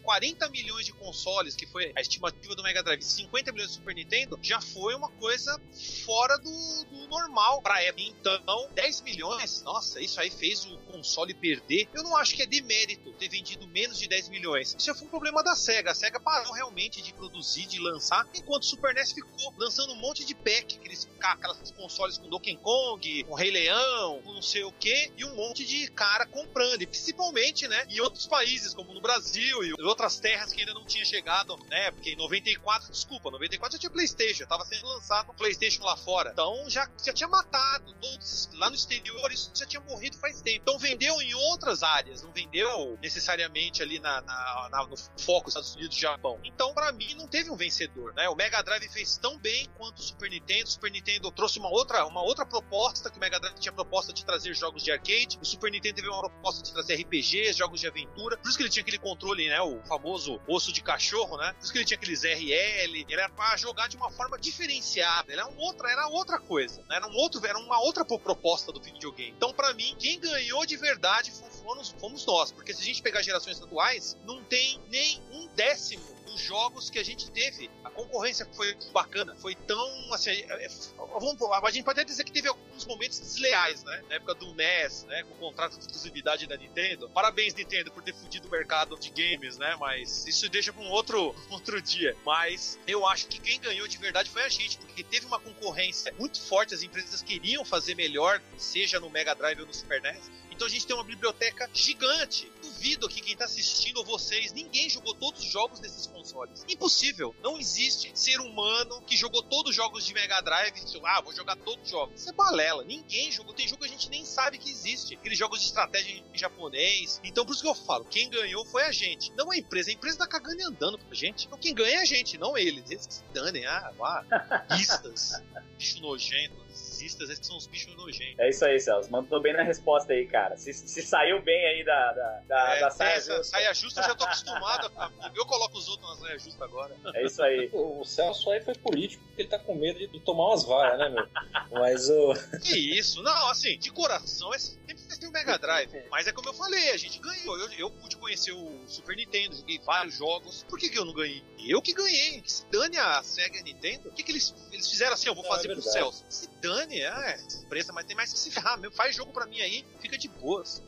[0.09, 3.93] 40 milhões de consoles, que foi a estimativa do Mega Drive, 50 milhões do Super
[3.93, 5.61] Nintendo, já foi uma coisa
[6.03, 8.01] fora do, do normal pra época.
[8.01, 11.87] Então, 10 milhões, nossa, isso aí fez o console perder.
[11.93, 14.75] Eu não acho que é demérito ter vendido menos de 10 milhões.
[14.79, 15.91] Isso foi um problema da SEGA.
[15.91, 19.97] A SEGA parou realmente de produzir, de lançar, enquanto o Super NES ficou lançando um
[19.97, 24.63] monte de pack, aqueles, aquelas consoles com Donkey Kong, com Rei Leão, com não sei
[24.63, 26.81] o que, e um monte de cara comprando.
[26.81, 30.85] E principalmente, né, em outros países, como no Brasil e outras terras que ainda não
[30.85, 31.91] tinha chegado, né?
[31.91, 36.31] Porque em 94, desculpa, 94 já tinha PlayStation, tava sendo lançado um PlayStation lá fora.
[36.31, 40.59] Então já, já tinha matado todos lá no exterior, isso já tinha morrido faz tempo.
[40.61, 45.75] Então vendeu em outras áreas, não vendeu necessariamente ali na, na, na no foco Estados
[45.75, 46.39] Unidos e Japão.
[46.43, 48.29] Então, para mim, não teve um vencedor, né?
[48.29, 50.65] O Mega Drive fez tão bem quanto o Super Nintendo.
[50.65, 54.13] O Super Nintendo trouxe uma outra, uma outra proposta, que o Mega Drive tinha proposta
[54.13, 55.37] de trazer jogos de arcade.
[55.41, 58.37] O Super Nintendo teve uma proposta de trazer RPGs, jogos de aventura.
[58.37, 59.61] Por isso que ele tinha aquele controle, né?
[59.61, 61.51] O famoso osso de cachorro, né?
[61.53, 63.01] Por isso que ele tinha aqueles RL.
[63.01, 65.31] Ele era para jogar de uma forma diferenciada.
[65.31, 66.81] Ele era, um outra, era outra coisa.
[66.87, 66.95] Né?
[66.97, 69.33] Era, um outro, era uma outra proposta do videogame.
[69.35, 72.51] Então, para mim, quem ganhou de verdade fomos, fomos nós.
[72.51, 77.03] Porque se a gente pegar gerações atuais, não tem nem um décimo jogos que a
[77.03, 77.69] gente teve.
[77.83, 80.31] A concorrência foi bacana, foi tão assim.
[80.31, 84.03] É, é, vamos, a gente pode até dizer que teve alguns momentos desleais, né?
[84.07, 85.23] Na época do NES, né?
[85.23, 87.09] Com o contrato de exclusividade da Nintendo.
[87.09, 89.75] Parabéns, Nintendo, por ter fudido o mercado de games, né?
[89.79, 92.15] Mas isso deixa para um outro, outro dia.
[92.25, 96.13] Mas eu acho que quem ganhou de verdade foi a gente, porque teve uma concorrência
[96.17, 100.38] muito forte, as empresas queriam fazer melhor, seja no Mega Drive ou no Super NES.
[100.59, 102.51] Então a gente tem uma biblioteca gigante.
[102.61, 106.65] Duvido que quem está assistindo vocês, ninguém jogou todos os jogos desses consoles.
[106.67, 107.33] Impossível.
[107.41, 111.21] Não existe ser humano que jogou todos os jogos de Mega Drive e disse, ah,
[111.21, 112.19] vou jogar todos os jogos.
[112.19, 112.83] Isso é balela.
[112.83, 113.53] Ninguém jogou.
[113.53, 115.15] Tem jogo que a gente nem sabe que existe.
[115.15, 117.21] Aqueles jogos de estratégia em japonês.
[117.23, 119.31] Então por isso que eu falo, quem ganhou foi a gente.
[119.37, 119.91] Não a empresa.
[119.91, 121.47] A empresa tá cagando e andando pra gente.
[121.47, 122.91] Então quem ganha é a gente, não eles.
[122.91, 123.65] Eles que se danem.
[123.65, 124.25] Ah, vá.
[124.75, 125.41] Pistas.
[125.77, 126.68] Bicho nojento
[126.99, 128.39] nazistas, esses são os bichos nojentos.
[128.39, 129.09] É isso aí, Celso.
[129.11, 130.57] Mandou bem na resposta aí, cara.
[130.57, 133.43] Se, se saiu bem aí da, da, da, é, da saia essa, justa.
[133.43, 134.91] Saia justa eu já tô acostumado.
[135.35, 136.95] eu coloco os outros na saia justa agora.
[137.13, 137.69] É isso aí.
[137.71, 140.63] O, o Celso aí foi político porque ele tá com medo de, de tomar umas
[140.63, 141.27] varas, né, meu?
[141.71, 142.33] Mas o.
[142.61, 143.21] Que isso?
[143.23, 146.03] Não, assim, de coração é sempre tem o Mega Drive.
[146.09, 147.57] Mas é como eu falei, a gente ganhou.
[147.57, 150.65] Eu, eu pude conhecer o Super Nintendo, joguei vários jogos.
[150.67, 151.43] Por que, que eu não ganhei?
[151.59, 152.41] Eu que ganhei.
[152.41, 154.09] Que se dane a Sega Nintendo.
[154.09, 155.27] O que, que eles, eles fizeram assim?
[155.27, 156.25] Eu vou fazer é pro Celso.
[156.29, 158.95] Se dane, é, empresa, mas tem mais que se ferrar mesmo.
[158.95, 160.83] Faz jogo pra mim aí, fica de boas.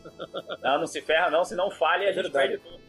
[0.62, 2.81] Não, não se ferra não, se não falha, a gente perde tudo.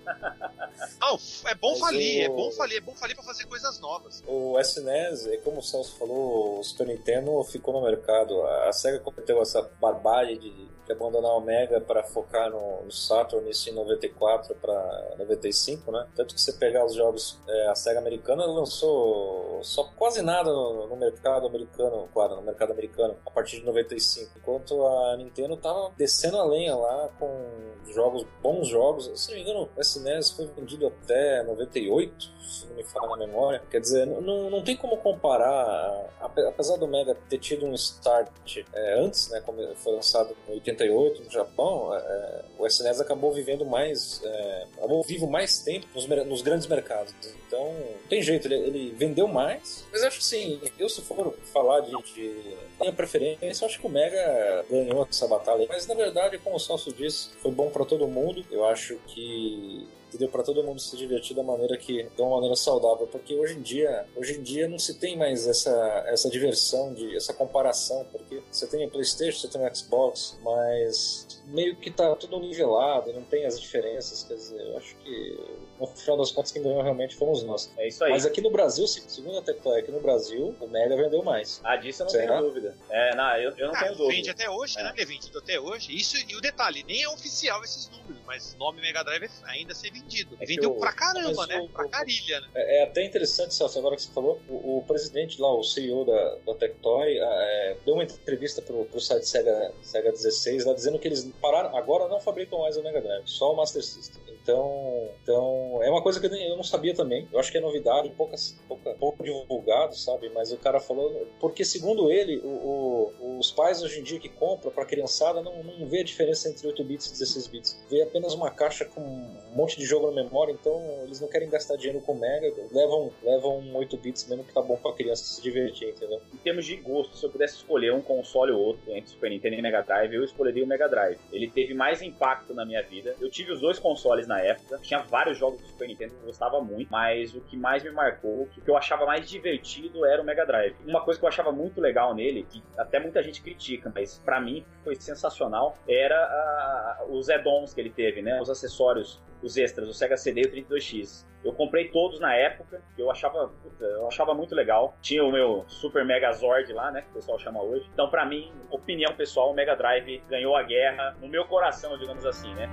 [1.01, 2.25] Não, é bom mas falir, o...
[2.25, 4.23] é bom falir, é bom falir pra fazer coisas novas.
[4.27, 8.43] O SNES, é como o Celso falou, o Super Nintendo ficou no mercado.
[8.43, 13.49] A SEGA cometeu essa barbárie de de abandonar o Mega para focar no, no, Saturn
[13.49, 16.07] isso em 94 para 95, né?
[16.15, 20.89] Tanto que você pegar os jogos, é, a Sega americana lançou só quase nada no,
[20.89, 25.93] no, mercado americano, claro, no mercado americano, a partir de 95, enquanto a Nintendo tava
[25.97, 29.11] descendo a lenha lá com jogos, bons jogos.
[29.15, 33.17] Se não me engano, o SNES foi vendido até 98, se não me falha na
[33.17, 33.63] memória.
[33.71, 38.31] Quer dizer, não, não tem como comparar, apesar do Mega ter tido um start
[38.73, 43.33] é, antes, né, como foi lançado em 88 no Japão, é, é o SNES acabou
[43.33, 47.13] vivendo mais, é, acabou vivo mais tempo nos, nos, grandes mercados.
[47.47, 47.75] Então,
[48.09, 51.91] tem jeito, ele, ele vendeu mais, mas acho que sim, eu se for falar de,
[52.15, 55.67] de minha preferência, eu acho que o Mega ganhou essa batalha.
[55.69, 58.45] Mas na verdade, como o Celso disse, foi bom para todo mundo.
[58.51, 59.87] Eu acho que
[60.19, 63.55] deu para todo mundo se divertir da maneira que de uma maneira saudável, porque hoje
[63.55, 68.07] em dia, hoje em dia não se tem mais essa essa diversão de essa comparação,
[68.11, 73.13] porque você tem o PlayStation, você tem o Xbox, mas meio que tá tudo nivelado,
[73.13, 75.39] não tem as diferenças, quer dizer, eu acho que
[75.79, 77.71] no final das contas quem ganhou realmente fomos nós.
[77.77, 78.13] É isso aí.
[78.13, 81.61] Mas aqui no Brasil, segundo a Tectoy, aqui no Brasil, o Mega vendeu mais.
[81.65, 82.27] Ah, disso eu não Será?
[82.39, 82.77] tenho dúvida.
[82.89, 84.15] É, não, eu, eu não ah, tenho dúvida.
[84.15, 84.83] Vende até hoje, é.
[84.83, 84.93] né?
[84.97, 85.95] Ele vendido até hoje.
[85.95, 89.75] Isso, e o detalhe, nem é oficial esses números, mas o nome Mega Drive ainda
[89.75, 90.37] ser vendido.
[90.41, 91.61] É Vendeu pra caramba, né?
[91.61, 92.49] O, pra carilha, né?
[92.55, 96.05] É, é, até interessante, Celso, agora que você falou, o, o presidente lá, o CEO
[96.05, 100.99] da, da Tectoy, é, deu uma entrevista pro, pro site Sega, Sega 16 lá dizendo
[100.99, 104.23] que eles pararam, agora não fabricam mais o Mega Drive, só o Master System.
[104.43, 107.29] Então, então é uma coisa que eu não sabia também.
[107.33, 110.31] Eu acho que é novidade, pouca, pouca, pouco divulgado, sabe?
[110.35, 114.29] Mas o cara falou, porque segundo ele, o, o, os pais hoje em dia que
[114.29, 117.85] compram para criançada não, não vê a diferença entre 8 bits e 16 bits.
[117.89, 121.49] Vê apenas uma caixa com um monte de jogo na memória, então eles não querem
[121.49, 125.43] gastar dinheiro com Mega, levam, levam 8 bits mesmo que tá bom pra criança se
[125.43, 126.21] divertir, entendeu?
[126.33, 129.57] Em termos de gosto, se eu pudesse escolher um console ou outro entre Super Nintendo
[129.57, 131.19] e Mega Drive, eu escolheria o Mega Drive.
[131.33, 133.15] Ele teve mais impacto na minha vida.
[133.21, 136.27] Eu tive os dois consoles na época, tinha vários jogos do Super Nintendo que eu
[136.27, 140.23] gostava muito, mas o que mais me marcou, o que eu achava mais divertido era
[140.23, 140.75] o Mega Drive.
[140.87, 144.41] Uma coisa que eu achava muito legal nele, que até muita gente critica, mas para
[144.41, 148.41] mim foi sensacional, era a, os add-ons que ele teve, né?
[148.41, 151.27] Os acessórios, os extras, o Sega CD e o 32X.
[151.45, 154.95] Eu comprei todos na época, eu achava, puta, eu achava muito legal.
[155.03, 157.89] Tinha o meu Super Megazord lá, né, que o pessoal chama hoje.
[157.93, 162.25] Então, para mim, opinião pessoal, o Mega Drive ganhou a guerra no meu coração, digamos
[162.25, 162.71] assim, né?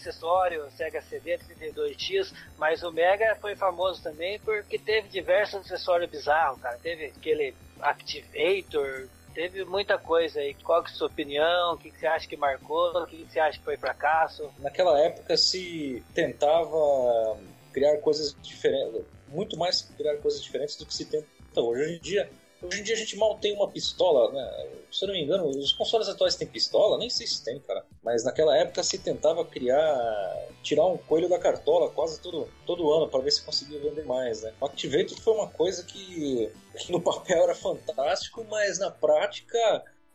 [0.00, 6.60] Acessório, Sega CD 32X, mas o Mega foi famoso também porque teve diversos acessórios bizarros,
[6.60, 6.78] cara.
[6.82, 10.54] Teve aquele Activator, teve muita coisa aí.
[10.54, 11.74] Qual que é a sua opinião?
[11.74, 13.02] O que, você acha que marcou?
[13.02, 14.50] O que, que você acha que foi fracasso?
[14.58, 17.38] Naquela época se tentava
[17.72, 21.26] criar coisas diferentes, muito mais criar coisas diferentes do que se tenta.
[21.56, 22.30] Hoje em dia
[22.62, 24.68] Hoje em dia a gente mal tem uma pistola, né?
[24.92, 26.98] Se eu não me engano, os consoles atuais têm pistola?
[26.98, 27.84] Nem sei se tem, cara.
[28.02, 33.08] Mas naquela época se tentava criar, tirar um coelho da cartola quase todo, todo ano
[33.08, 34.52] para ver se conseguia vender mais, né?
[34.60, 36.50] O Activator foi uma coisa que,
[36.90, 39.58] no papel era fantástico, mas na prática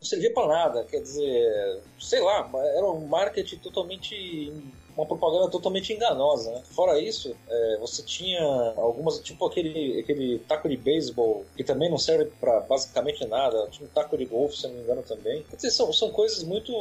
[0.00, 0.84] não servia para nada.
[0.84, 4.52] Quer dizer, sei lá, era um marketing totalmente
[4.96, 6.62] uma propaganda totalmente enganosa, né?
[6.70, 8.42] Fora isso, é, você tinha
[8.76, 13.86] algumas, tipo aquele, aquele taco de beisebol, que também não serve para basicamente nada, tinha
[13.86, 15.42] um taco de golfe, se não me engano, também.
[15.50, 16.72] Quer dizer, são, são coisas muito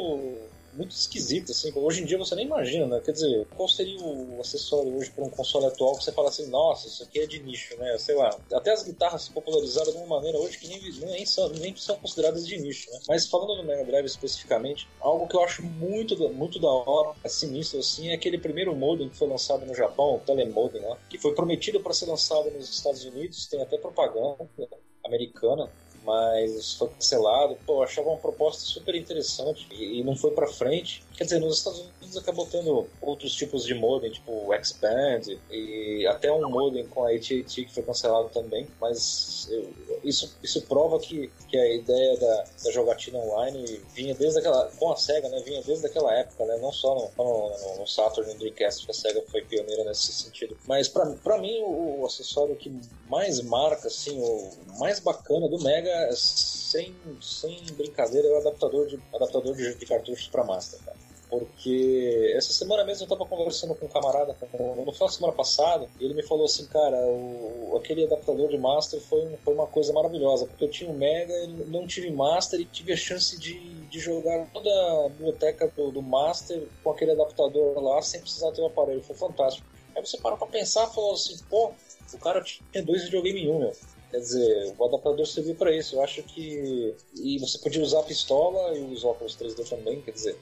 [0.76, 1.72] muito esquisito, assim.
[1.76, 3.02] Hoje em dia você nem imagina, né?
[3.04, 6.48] Quer dizer, qual seria o acessório hoje para um console atual que você fala assim,
[6.48, 7.98] nossa, isso aqui é de nicho, né?
[7.98, 8.38] Sei lá.
[8.54, 11.96] Até as guitarras se popularizaram de uma maneira hoje que nem, nem, são, nem são
[11.98, 13.00] consideradas de nicho, né?
[13.08, 17.30] Mas falando do Mega Drive especificamente, algo que eu acho muito, muito da hora, é
[17.30, 20.98] sinistro, assim, é aquele primeiro modem que foi lançado no Japão, o Telemodem, né?
[21.10, 24.48] Que foi prometido para ser lançado nos Estados Unidos, tem até propaganda
[25.06, 25.70] americana,
[26.06, 27.58] mas foi cancelado.
[27.66, 31.04] Pô, eu achava uma proposta super interessante e, e não foi para frente.
[31.18, 36.06] Quer dizer, nos Estados Unidos acabou tendo outros tipos de modem, tipo o Expand e
[36.08, 39.74] até um modem com a AT&T que foi cancelado também, mas eu,
[40.04, 44.92] isso, isso prova que, que a ideia da, da jogatina online vinha desde aquela, com
[44.92, 48.34] a SEGA, né, vinha desde aquela época, né, não só no, no, no Saturn e
[48.34, 50.58] no Dreamcast que a SEGA foi pioneira nesse sentido.
[50.68, 52.72] Mas para mim o, o acessório que
[53.10, 59.00] mais marca, assim, o mais bacana do Mega sem, sem brincadeira, é o adaptador de,
[59.14, 60.95] adaptador de, de cartuchos para Master, cara.
[61.30, 65.88] Porque essa semana mesmo eu estava conversando com um camarada, no final da semana passada,
[66.00, 69.92] e ele me falou assim, cara, o, aquele adaptador de Master foi, foi uma coisa
[69.92, 71.34] maravilhosa, porque eu tinha um Mega,
[71.68, 76.02] não tive Master e tive a chance de, de jogar toda a biblioteca do, do
[76.02, 79.02] Master com aquele adaptador lá sem precisar ter o um aparelho.
[79.02, 79.68] Foi fantástico.
[79.96, 81.72] Aí você para pra pensar e falou assim, pô,
[82.14, 83.74] o cara tinha dois videogames em um, meu.
[84.12, 85.96] Quer dizer, o adaptador serviu para isso.
[85.96, 86.96] Eu acho que.
[87.16, 90.02] E você podia usar a pistola e os óculos 3D também.
[90.02, 90.40] Quer dizer,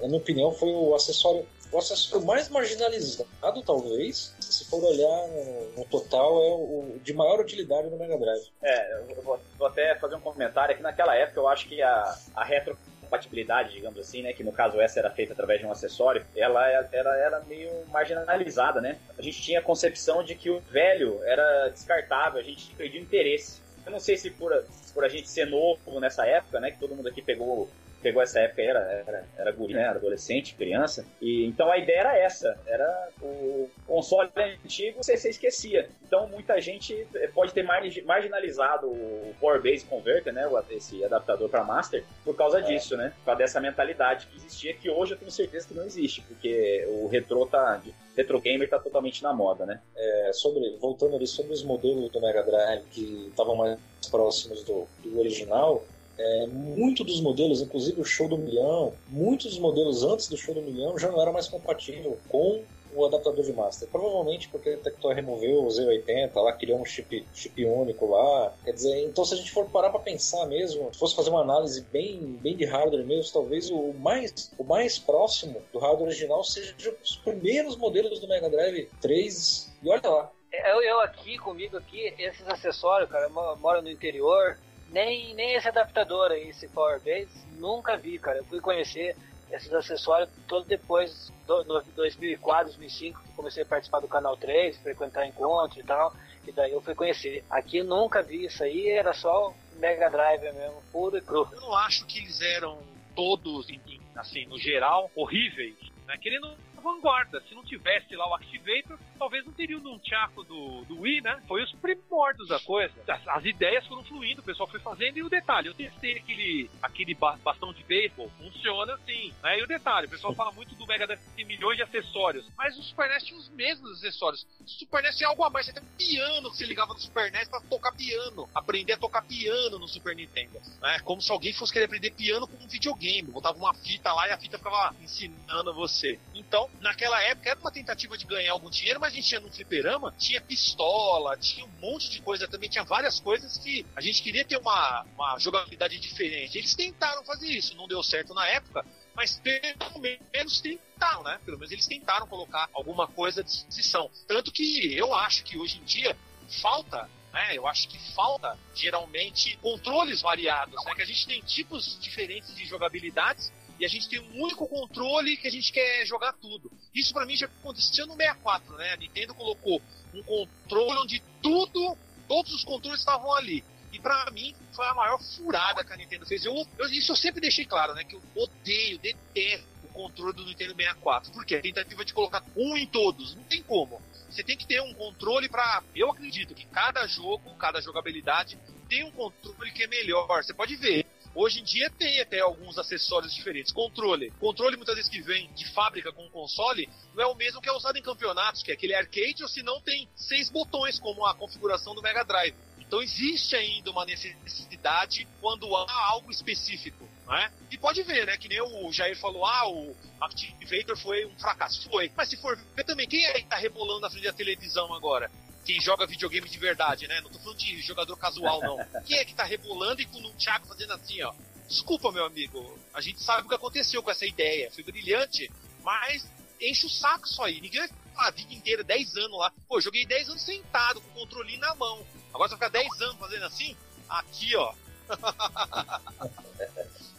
[0.00, 4.34] na minha opinião, foi o acessório, o acessório mais marginalizado, talvez.
[4.40, 5.28] Se for olhar
[5.76, 8.50] no, total, é o de maior utilidade no Mega Drive.
[8.62, 10.82] É, eu vou, vou até fazer um comentário aqui.
[10.82, 12.76] Naquela época, eu acho que a, a retro
[13.10, 16.64] compatibilidade, digamos assim, né, que no caso essa era feita através de um acessório, ela
[16.68, 18.98] era, era meio marginalizada, né?
[19.18, 23.60] A gente tinha a concepção de que o velho era descartável, a gente perdia interesse.
[23.84, 24.52] Eu não sei se por,
[24.94, 27.68] por a gente ser novo nessa época, né, que todo mundo aqui pegou
[28.02, 29.82] pegou essa época era, era, era guri, né?
[29.82, 31.06] Era adolescente, criança.
[31.20, 34.30] E então a ideia era essa: era o console
[34.64, 35.88] antigo você, você esquecia.
[36.06, 40.48] Então muita gente pode ter marginalizado o Power Base Converter, né?
[40.70, 42.62] Esse adaptador para Master, por causa é.
[42.62, 43.12] disso, né?
[43.18, 46.84] Por causa dessa mentalidade que existia, que hoje eu tenho certeza que não existe, porque
[46.88, 47.80] o retro tá.
[48.16, 49.80] Retro Gamer tá totalmente na moda, né?
[49.96, 53.78] É, sobre, voltando ali sobre os modelos do Mega Drive que estavam mais
[54.10, 55.84] próximos do, do original,
[56.20, 60.54] é, muito dos modelos, inclusive o show do milhão, muitos dos modelos antes do show
[60.54, 62.62] do milhão já não era mais compatível com
[62.94, 63.88] o adaptador de master.
[63.88, 68.52] Provavelmente porque a Tectoy removeu o Z80, lá criou um chip, chip único lá.
[68.64, 71.40] Quer dizer, então se a gente for parar para pensar mesmo, se fosse fazer uma
[71.40, 76.44] análise bem, bem de hardware mesmo, talvez o mais, o mais próximo do hardware original
[76.44, 79.72] seja os primeiros modelos do Mega Drive 3.
[79.82, 80.30] E olha lá.
[80.52, 84.58] Eu, eu aqui, comigo aqui, esses acessórios, cara, eu moro no interior,
[84.90, 88.38] nem, nem esse adaptador aí, esse Power Base, nunca vi, cara.
[88.38, 89.16] Eu fui conhecer
[89.50, 95.26] esses acessórios todo depois no 2004, 2005, que comecei a participar do Canal 3, frequentar
[95.26, 96.14] encontros e tal,
[96.46, 97.44] e daí eu fui conhecer.
[97.50, 101.48] Aqui nunca vi isso aí, era só Mega Drive mesmo, puro e cru.
[101.52, 102.78] Eu não acho que eles eram
[103.16, 103.66] todos,
[104.14, 105.76] assim, no geral, horríveis,
[106.06, 106.16] né?
[106.18, 107.40] Querendo vanguarda.
[107.48, 111.42] Se não tivesse lá o Activator, talvez não teria o Nunchaku do, do Wii, né?
[111.46, 112.94] Foi os primórdios da coisa.
[113.08, 115.18] As, as, ideias foram fluindo, o pessoal foi fazendo.
[115.18, 119.32] E o detalhe, eu testei aquele, aquele bastão de beisebol, funciona assim.
[119.42, 119.58] Né?
[119.58, 122.78] E o detalhe, o pessoal fala muito do Mega Drive tem milhões de acessórios, mas
[122.78, 124.46] o Super NES tinha os mesmos acessórios.
[124.60, 127.00] O Super NES tinha algo a mais, você tem um piano que você ligava no
[127.00, 130.60] Super NES pra tocar piano, aprender a tocar piano no Super Nintendo.
[130.80, 130.98] Né?
[131.00, 134.32] Como se alguém fosse querer aprender piano com um videogame, botava uma fita lá e
[134.32, 136.18] a fita ficava ensinando você.
[136.34, 139.52] Então, naquela época era uma tentativa de ganhar algum dinheiro, mas a gente ia no
[139.52, 144.22] fliperama, tinha pistola, tinha um monte de coisa também, tinha várias coisas que a gente
[144.22, 146.56] queria ter uma, uma jogabilidade diferente.
[146.56, 151.40] Eles tentaram fazer isso, não deu certo na época, mas pelo menos tentaram, né?
[151.44, 154.10] Pelo menos eles tentaram colocar alguma coisa de disposição.
[154.26, 156.16] Tanto que eu acho que hoje em dia
[156.62, 157.56] falta né?
[157.56, 160.94] Eu acho que falta geralmente controles variados, né?
[160.94, 165.38] Que a gente tem tipos diferentes de jogabilidades e a gente tem um único controle
[165.38, 166.70] que a gente quer jogar tudo.
[166.94, 168.92] Isso para mim já aconteceu no 64, né?
[168.92, 169.80] A Nintendo colocou
[170.12, 171.96] um controle onde tudo,
[172.28, 173.64] todos os controles estavam ali.
[173.90, 176.44] E para mim foi a maior furada que a Nintendo fez.
[176.44, 178.04] Eu, eu, isso eu sempre deixei claro, né?
[178.04, 181.32] Que eu odeio, detesto o controle do Nintendo 64.
[181.32, 184.00] Porque a tentativa de colocar um em todos, não tem como.
[184.28, 185.82] Você tem que ter um controle para.
[185.96, 188.58] Eu acredito que cada jogo, cada jogabilidade
[188.90, 190.44] tem um controle que é melhor.
[190.44, 191.06] Você pode ver.
[191.34, 193.72] Hoje em dia tem até alguns acessórios diferentes.
[193.72, 194.32] Controle.
[194.40, 197.72] Controle muitas vezes que vem de fábrica com console não é o mesmo que é
[197.72, 201.34] usado em campeonatos, que é aquele arcade, ou se não tem seis botões, como a
[201.34, 202.54] configuração do Mega Drive.
[202.78, 207.08] Então existe ainda uma necessidade quando há algo específico.
[207.28, 207.52] Né?
[207.70, 208.36] E pode ver, né?
[208.36, 211.88] Que nem o Jair falou, ah, o Activator foi um fracasso.
[211.88, 212.10] Foi.
[212.16, 215.30] Mas se for ver também, quem é que tá rebolando na frente da televisão agora?
[215.70, 217.20] Quem joga videogame de verdade, né?
[217.20, 218.76] Não tô falando de jogador casual, não.
[219.06, 221.32] Quem é que tá rebolando e com um Thiago fazendo assim, ó?
[221.68, 222.76] Desculpa, meu amigo.
[222.92, 224.68] A gente sabe o que aconteceu com essa ideia.
[224.72, 225.48] Foi brilhante,
[225.84, 226.28] mas
[226.60, 227.60] enche o saco isso aí.
[227.60, 229.52] Ninguém a vida inteira, 10 anos lá.
[229.68, 232.04] Pô, joguei 10 anos sentado, com o controle na mão.
[232.34, 233.76] Agora você vai ficar 10 anos fazendo assim?
[234.08, 234.74] Aqui, ó.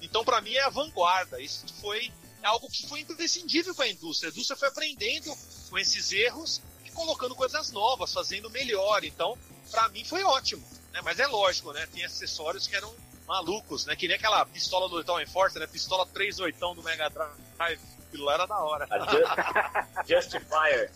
[0.01, 1.39] então, para mim, é a vanguarda.
[1.39, 2.11] Isso foi
[2.43, 4.29] algo que foi imprescindível para a indústria.
[4.29, 5.33] A indústria foi aprendendo
[5.69, 6.61] com esses erros
[6.93, 9.03] colocando coisas novas, fazendo melhor.
[9.03, 9.37] Então,
[9.69, 10.63] para mim foi ótimo.
[10.93, 11.01] Né?
[11.03, 11.87] Mas é lógico, né?
[11.93, 12.93] Tem acessórios que eram
[13.27, 13.95] malucos, né?
[13.95, 15.67] Que nem aquela pistola do Town Enforcer, né?
[15.67, 17.79] Pistola 38 do Mega Drive.
[18.07, 18.87] Aquilo lá era da hora.
[20.05, 20.91] Just, Justifier.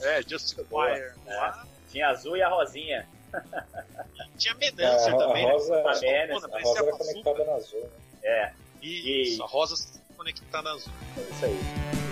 [0.00, 1.16] É, Justifier.
[1.26, 1.52] É.
[1.90, 3.08] Tinha azul e a rosinha.
[4.38, 5.48] Tinha Menancer é, também.
[5.48, 5.82] A rosa, né?
[5.82, 7.80] a, a, a rosa era conectada na azul.
[7.82, 7.88] Né?
[8.22, 8.52] É.
[8.80, 9.42] Isso, e...
[9.42, 10.92] a rosa conectada na azul.
[11.16, 12.03] É isso aí.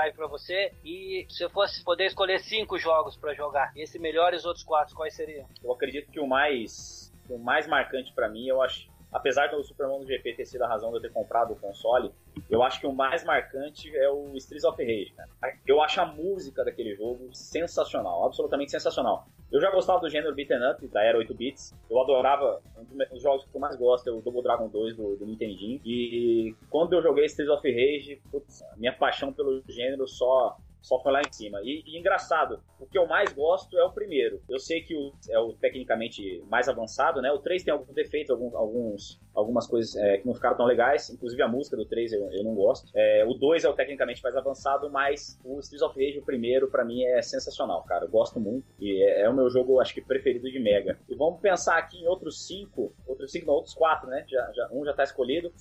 [0.00, 0.72] Drive para você?
[0.82, 4.64] E se eu fosse poder escolher cinco jogos para jogar, esse melhor e os outros
[4.64, 5.46] quatro, quais seriam?
[5.62, 9.86] Eu acredito que o mais, o mais marcante para mim, eu acho, apesar do Super
[9.88, 12.12] Mario GP ter sido a razão de eu ter comprado o console,
[12.48, 15.28] eu acho que o mais marcante é o Streets of Rage, cara.
[15.66, 19.26] Eu acho a música daquele jogo sensacional, absolutamente sensacional.
[19.52, 21.74] Eu já gostava do gênero beat'em up, da era 8 bits.
[21.90, 25.16] Eu adorava, um dos jogos que eu mais gosto é o Double Dragon 2 do,
[25.16, 25.80] do Nintendinho.
[25.84, 31.12] E quando eu joguei Streets of Rage, putz, minha paixão pelo gênero só só foi
[31.12, 31.60] lá em cima.
[31.62, 34.40] E, e, engraçado, o que eu mais gosto é o primeiro.
[34.48, 37.30] Eu sei que o, é o tecnicamente mais avançado, né?
[37.30, 41.08] O 3 tem alguns defeitos, alguns, alguns algumas coisas é, que não ficaram tão legais,
[41.10, 42.90] inclusive a música do 3 eu, eu não gosto.
[42.94, 46.68] É, o 2 é o tecnicamente mais avançado, mas o Streets of Rage, o primeiro,
[46.68, 48.04] para mim é sensacional, cara.
[48.04, 50.98] Eu gosto muito e é, é, o meu jogo, acho que, preferido de Mega.
[51.08, 54.24] E vamos pensar aqui em outros cinco, outros outros cinco, não, outros quatro, né?
[54.28, 55.52] Já, já, um já tá escolhido.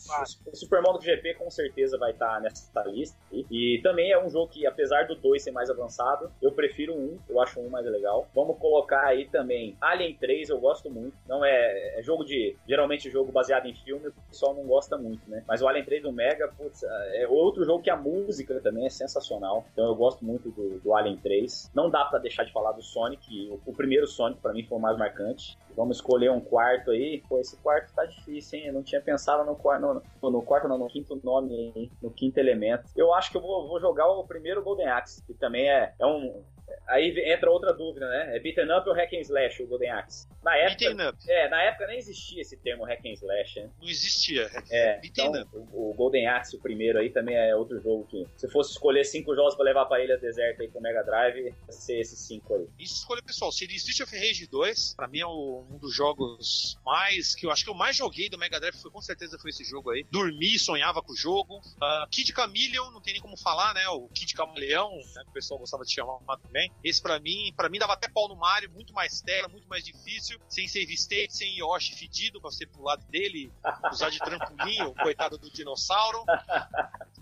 [0.45, 3.17] O Super Monaco GP com certeza vai estar tá nessa lista.
[3.32, 6.93] E, e, também é um jogo que, apesar do 2 ser mais avançado, eu prefiro
[6.93, 8.28] um, eu acho um mais legal.
[8.34, 11.15] Vamos colocar aí também Alien 3, eu gosto muito.
[11.28, 12.55] Não é, é jogo de.
[12.67, 15.43] Geralmente jogo baseado em filme, o pessoal não gosta muito, né?
[15.47, 18.89] Mas o Alien 3 do Mega, putz, é outro jogo que a música também é
[18.89, 19.65] sensacional.
[19.74, 21.72] Então eu gosto muito do, do Alien 3.
[21.74, 23.49] Não dá para deixar de falar do Sonic.
[23.49, 25.57] O, o primeiro Sonic para mim foi o mais marcante.
[25.76, 27.24] Vamos escolher um quarto aí.
[27.28, 28.67] Pô, esse quarto tá difícil, hein?
[28.67, 31.91] Eu não tinha pensado no, quarto, no, no quarto, não, no quinto nome, hein?
[32.01, 32.84] no quinto elemento.
[32.95, 36.05] Eu acho que eu vou, vou jogar o primeiro Golden Axe, que também é, é
[36.05, 36.43] um,
[36.88, 38.36] Aí entra outra dúvida, né?
[38.36, 40.28] É beaten up ou hack and slash o Golden Axe?
[40.43, 43.70] Na época, é, na época nem existia esse termo hack and slash, né?
[43.82, 44.49] Não existia.
[44.72, 48.49] É, então, o, o, Golden Axe, o primeiro aí, também é outro jogo que, se
[48.49, 51.53] fosse escolher cinco jogos pra levar pra Ilha Deserta aí com o Mega Drive, ia
[51.70, 52.67] ser esses cinco aí.
[52.80, 57.36] Isso escolha pessoal, seria Street of Rage 2, pra mim é um dos jogos mais,
[57.36, 59.63] que eu acho que eu mais joguei do Mega Drive, foi, com certeza foi esse
[59.63, 60.05] jogo aí.
[60.11, 61.57] Dormi, sonhava com o jogo.
[61.57, 63.88] Uh, Kid Chameleon, não tem nem como falar, né?
[63.89, 66.59] O Kid Camaleão, né, que o pessoal gostava de chamar também.
[66.84, 69.84] Esse para mim, para mim dava até pau no Mario, muito mais tela, muito mais
[69.84, 73.51] difícil, sem save state, sem Yoshi fedido pra você pular dele,
[73.91, 76.24] usar de trampolim, o coitado do dinossauro.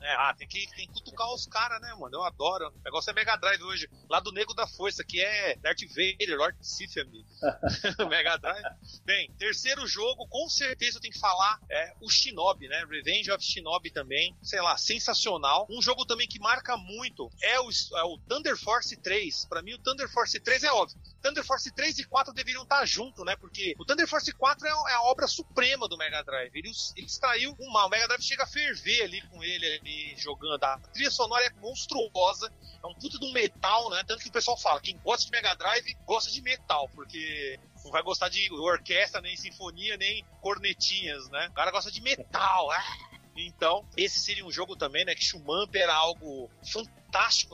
[0.02, 2.16] É, ah, tem que, tem que cutucar os caras, né, mano?
[2.16, 2.70] Eu adoro.
[2.70, 3.90] O negócio é Mega Drive hoje.
[4.10, 6.96] Lá do Nego da Força, que é Darth Vader, Lord Sith,
[8.10, 8.64] Mega Drive.
[9.04, 12.86] Bem, terceiro jogo, com certeza eu tenho que falar, é o Shinobi, né?
[12.90, 14.36] Revenge of Shinobi também.
[14.42, 15.68] Sei lá, sensacional.
[15.70, 19.27] Um jogo também que marca muito é o, é o Thunder Force 3.
[19.50, 21.00] Pra mim, o Thunder Force 3 é óbvio.
[21.22, 23.36] Thunder Force 3 e 4 deveriam estar junto, né?
[23.36, 26.52] Porque o Thunder Force 4 é, é a obra suprema do Mega Drive.
[26.56, 27.88] Ele, ele extraiu o mal.
[27.88, 30.64] O Mega Drive chega a ferver ali com ele ali jogando.
[30.64, 32.52] A trilha sonora é monstruosa.
[32.84, 34.04] É um puto do metal, né?
[34.08, 37.92] Tanto que o pessoal fala: quem gosta de Mega Drive gosta de metal, porque não
[37.92, 41.48] vai gostar de orquestra, nem sinfonia, nem cornetinhas, né?
[41.50, 42.72] O cara gosta de metal.
[42.72, 43.18] Ah!
[43.38, 45.14] Então, esse seria um jogo também, né?
[45.14, 47.07] Que Shumamp era algo fantástico,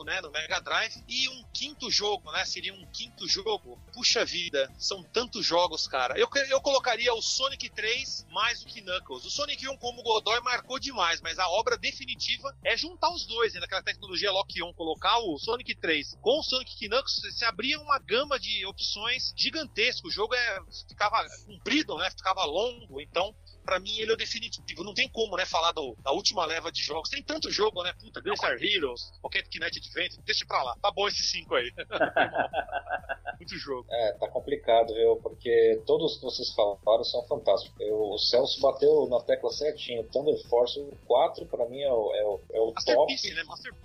[0.04, 0.20] né?
[0.20, 1.02] No Mega Drive.
[1.08, 2.44] E um quinto jogo, né?
[2.44, 3.78] Seria um quinto jogo.
[3.92, 6.18] Puxa vida, são tantos jogos, cara.
[6.18, 9.24] Eu, eu colocaria o Sonic 3 mais do que Knuckles.
[9.24, 13.26] O Sonic 1, como o Godoy, marcou demais, mas a obra definitiva é juntar os
[13.26, 13.60] dois, né?
[13.60, 18.38] Naquela tecnologia Lock-On, colocar o Sonic 3 com o Sonic Knuckles, se abria uma gama
[18.38, 20.06] de opções gigantesca.
[20.06, 22.10] O jogo é, ficava comprido, né?
[22.10, 23.34] Ficava longo, então
[23.64, 24.84] para mim ele é o definitivo.
[24.84, 27.08] Não tem como, né, falar do, da última leva de jogos.
[27.08, 27.92] Tem tanto jogo, né?
[27.94, 30.76] Puta, Gunstar Heroes, Pocket Kinect Adventure, deixa pra lá.
[30.82, 31.72] Tá bom esses cinco aí.
[33.38, 33.86] Muito jogo.
[33.90, 35.16] É, tá complicado, viu?
[35.16, 37.74] Porque todos que vocês falaram são fantásticos.
[37.80, 40.04] Eu, o Celso bateu na tecla certinho.
[40.04, 43.12] Thunder Force 4 pra mim é o, é o, é o top.
[43.34, 43.42] né?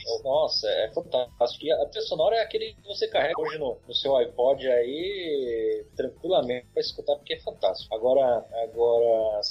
[0.08, 1.66] É, nossa, é fantástico.
[1.66, 5.86] E a trilha sonora é aquele que você carrega hoje no, no seu iPod aí
[5.96, 7.94] tranquilamente pra escutar, porque é fantástico.
[7.94, 9.42] Agora, agora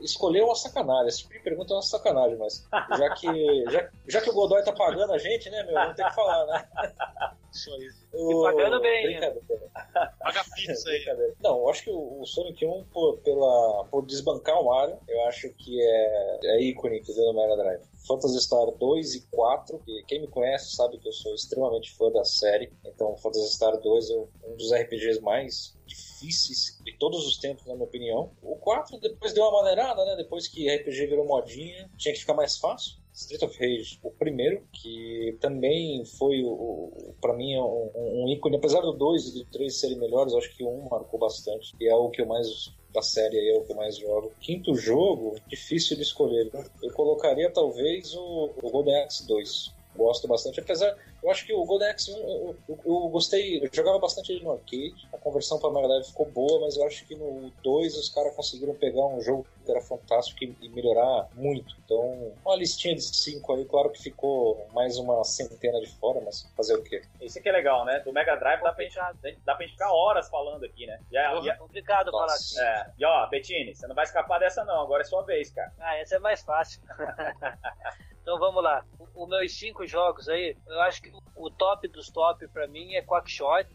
[0.00, 1.08] escolher uma sacanagem.
[1.08, 2.66] Esse tipo de pergunta é uma sacanagem, mas
[2.98, 5.74] já que, já, já que o Godoy tá pagando a gente, né, meu?
[5.74, 6.68] Vamos ter que falar, né?
[7.56, 8.06] Só isso.
[8.12, 8.42] O...
[8.42, 9.18] pagando bem.
[9.18, 9.34] Né?
[10.20, 11.34] Paga pizza aí.
[11.40, 15.48] Não, eu acho que o, Sonic 1, por, pela, por desbancar o Mario, eu acho
[15.54, 17.82] que é, é ícone que deu no Mega Drive.
[18.06, 22.10] Phantasy Star 2 e 4, que quem me conhece sabe que eu sou extremamente fã
[22.10, 27.38] da série, então Phantasy Star 2 é um dos RPGs mais difíceis de todos os
[27.38, 28.30] tempos, na minha opinião.
[28.42, 30.16] O 4 depois deu uma maneirada, né?
[30.16, 32.96] Depois que RPG virou modinha, tinha que ficar mais fácil.
[33.16, 38.56] Street of Rage, o primeiro, que também foi, o, para mim, um, um, ícone.
[38.56, 41.74] Apesar do 2 e do 3 serem melhores, acho que o 1 marcou bastante.
[41.80, 42.46] E é o que eu mais
[42.92, 44.32] da série é o que eu mais jogo.
[44.40, 46.50] Quinto jogo, difícil de escolher.
[46.82, 49.75] Eu colocaria talvez o, o Golden Axe 2.
[49.96, 53.68] Gosto bastante, apesar eu acho que o Golden Axe 1, eu, eu, eu, gostei, eu
[53.72, 57.04] jogava bastante ele no arcade, a conversão para Mega Drive ficou boa, mas eu acho
[57.06, 61.28] que no 2 os caras conseguiram pegar um jogo que era fantástico e, e melhorar
[61.34, 61.74] muito.
[61.84, 66.48] Então, uma listinha de 5 aí, claro que ficou mais uma centena de fora, mas
[66.56, 67.02] fazer o quê?
[67.20, 67.98] Isso aqui é legal, né?
[68.00, 68.96] Do Mega Drive dá pra, gente,
[69.44, 71.00] dá pra gente ficar horas falando aqui, né?
[71.10, 72.60] Já, é complicado falar assim.
[72.60, 72.86] É.
[72.98, 75.72] E ó, Bettini, você não vai escapar dessa não, agora é sua vez, cara.
[75.80, 76.80] Ah, essa é mais fácil.
[78.26, 78.84] Então vamos lá.
[79.14, 83.00] Os meus cinco jogos aí, eu acho que o top dos top para mim é
[83.00, 83.68] Quackshot,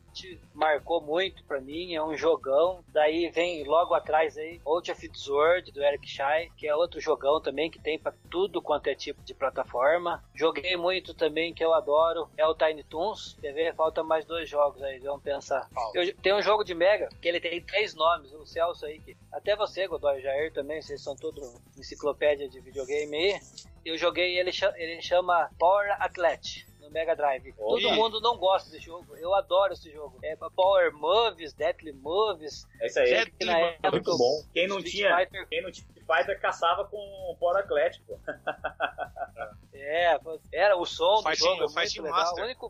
[0.53, 2.83] marcou muito para mim, é um jogão.
[2.89, 7.39] Daí vem logo atrás aí Out of Sword do Eric Shai, que é outro jogão
[7.39, 10.21] também que tem para tudo quanto é tipo de plataforma.
[10.35, 13.37] Joguei muito também que eu adoro, é o Tiny Toons.
[13.39, 13.73] Quer ver?
[13.73, 15.65] Falta mais dois jogos aí, vamos pensar.
[15.93, 19.15] Eu, tem um jogo de Mega que ele tem três nomes, o Celso aí, que
[19.31, 21.41] até você, Godoy Jair também, vocês são tudo
[21.77, 23.39] enciclopédia de videogame aí.
[23.85, 27.53] Eu joguei ele, ele chama Power Athlete Mega Drive.
[27.57, 27.81] Oi.
[27.81, 29.15] Todo mundo não gosta desse jogo.
[29.15, 30.19] Eu adoro esse jogo.
[30.21, 32.67] É Power Moves, Deadly Moves.
[32.81, 33.31] É isso aí.
[33.31, 34.43] Que na época Muito bom.
[34.53, 38.19] Quem não Street tinha, Fighter- quem não tinha Street Fighter caçava com o Power Atlético.
[39.83, 40.15] É,
[40.53, 42.19] era o som do jogo, é Fighting muito legal.
[42.19, 42.43] Master.
[42.43, 42.69] A única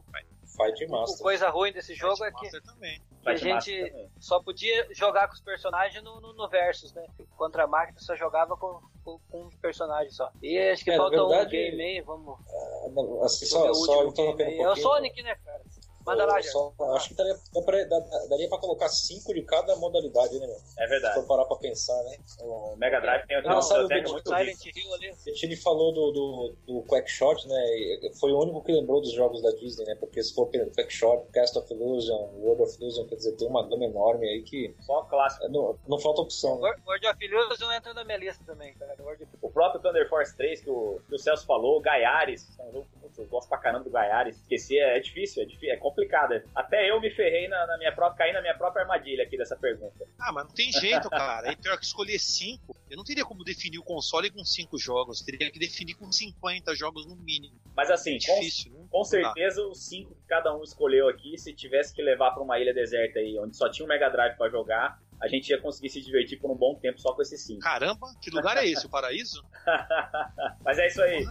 [0.55, 1.21] Fight Master.
[1.21, 2.99] coisa ruim desse jogo é que Master também.
[3.21, 4.09] que a Fight gente também.
[4.19, 7.05] só podia jogar com os personagens no, no, no Versus, né?
[7.37, 10.29] Contra a máquina só jogava com, com, com um personagem só.
[10.41, 12.37] E acho que É, falta verdade- um game aí, vamos.
[12.49, 14.39] Ah, não, Assim, só, o só um.
[14.41, 14.75] É o.
[14.75, 15.61] Sonic, né, cara?
[16.05, 19.75] Manda lá, Só- acho que daria, dá pra- dá- daria pra colocar cinco de cada
[19.75, 20.55] modalidade, né, meu?
[20.55, 21.15] É Se verdade.
[21.15, 22.17] for parar pra pensar, né?
[22.41, 24.29] O Mega Drive tem Não, uma sabe o biblioteca muito.
[24.61, 25.09] Silent Hill ali.
[25.27, 28.11] A gente falou do, do, do Quackshot, né?
[28.19, 29.95] Foi o único que lembrou dos jogos da Disney, né?
[29.95, 33.67] Porque se for pelo Quackshot, Cast of Illusion, World of Illusion, quer dizer, tem uma
[33.67, 35.45] gama enorme aí que Só clássico.
[35.45, 36.61] é, não, não falta opção, né?
[36.69, 38.95] Wor- World of Illusion entra na minha lista também, cara.
[39.41, 42.71] O próprio Thunder Force 3, que o, que o Celso falou, o Gaiares, é um
[42.71, 42.87] jogo
[43.17, 44.37] eu gosto pra caramba do Gaiares.
[44.37, 46.41] Esquecer é, difícil, é, difícil, é complicado.
[46.55, 49.55] Até eu me ferrei na, na minha própria, caí na minha própria armadilha aqui dessa
[49.55, 50.05] pergunta.
[50.19, 51.49] Ah, mas não tem jeito, cara.
[51.49, 52.75] Aí pior que escolher cinco.
[52.89, 55.21] Eu não teria como definir o console com cinco jogos.
[55.21, 57.55] Eu teria que definir com 50 jogos no mínimo.
[57.75, 58.85] Mas assim, com, Difícil, né?
[58.89, 62.59] com certeza os cinco que cada um escolheu aqui, se tivesse que levar pra uma
[62.59, 65.89] ilha deserta aí, onde só tinha um Mega Drive pra jogar, a gente ia conseguir
[65.89, 67.61] se divertir por um bom tempo só com esses cinco.
[67.61, 68.85] Caramba, que lugar é esse?
[68.85, 69.43] O paraíso?
[70.65, 71.25] Mas é isso aí.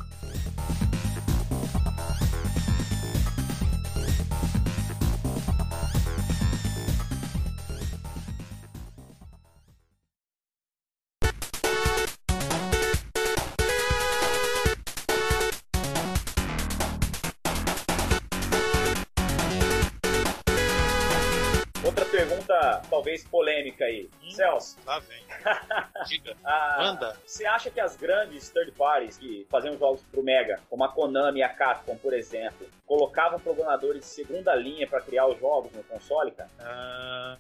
[22.61, 24.09] Pergunta, talvez polêmica aí.
[24.23, 24.31] Hum.
[24.31, 25.23] Celso, Lá vem.
[26.09, 26.37] Diga.
[26.45, 27.17] a- Manda.
[27.27, 31.41] Você acha que as grandes third parties que faziam jogos pro Mega, como a Konami
[31.41, 35.83] e a Capcom, por exemplo, colocavam programadores de segunda linha pra criar os jogos no
[35.85, 36.51] console, cara?
[36.61, 37.37] Ah,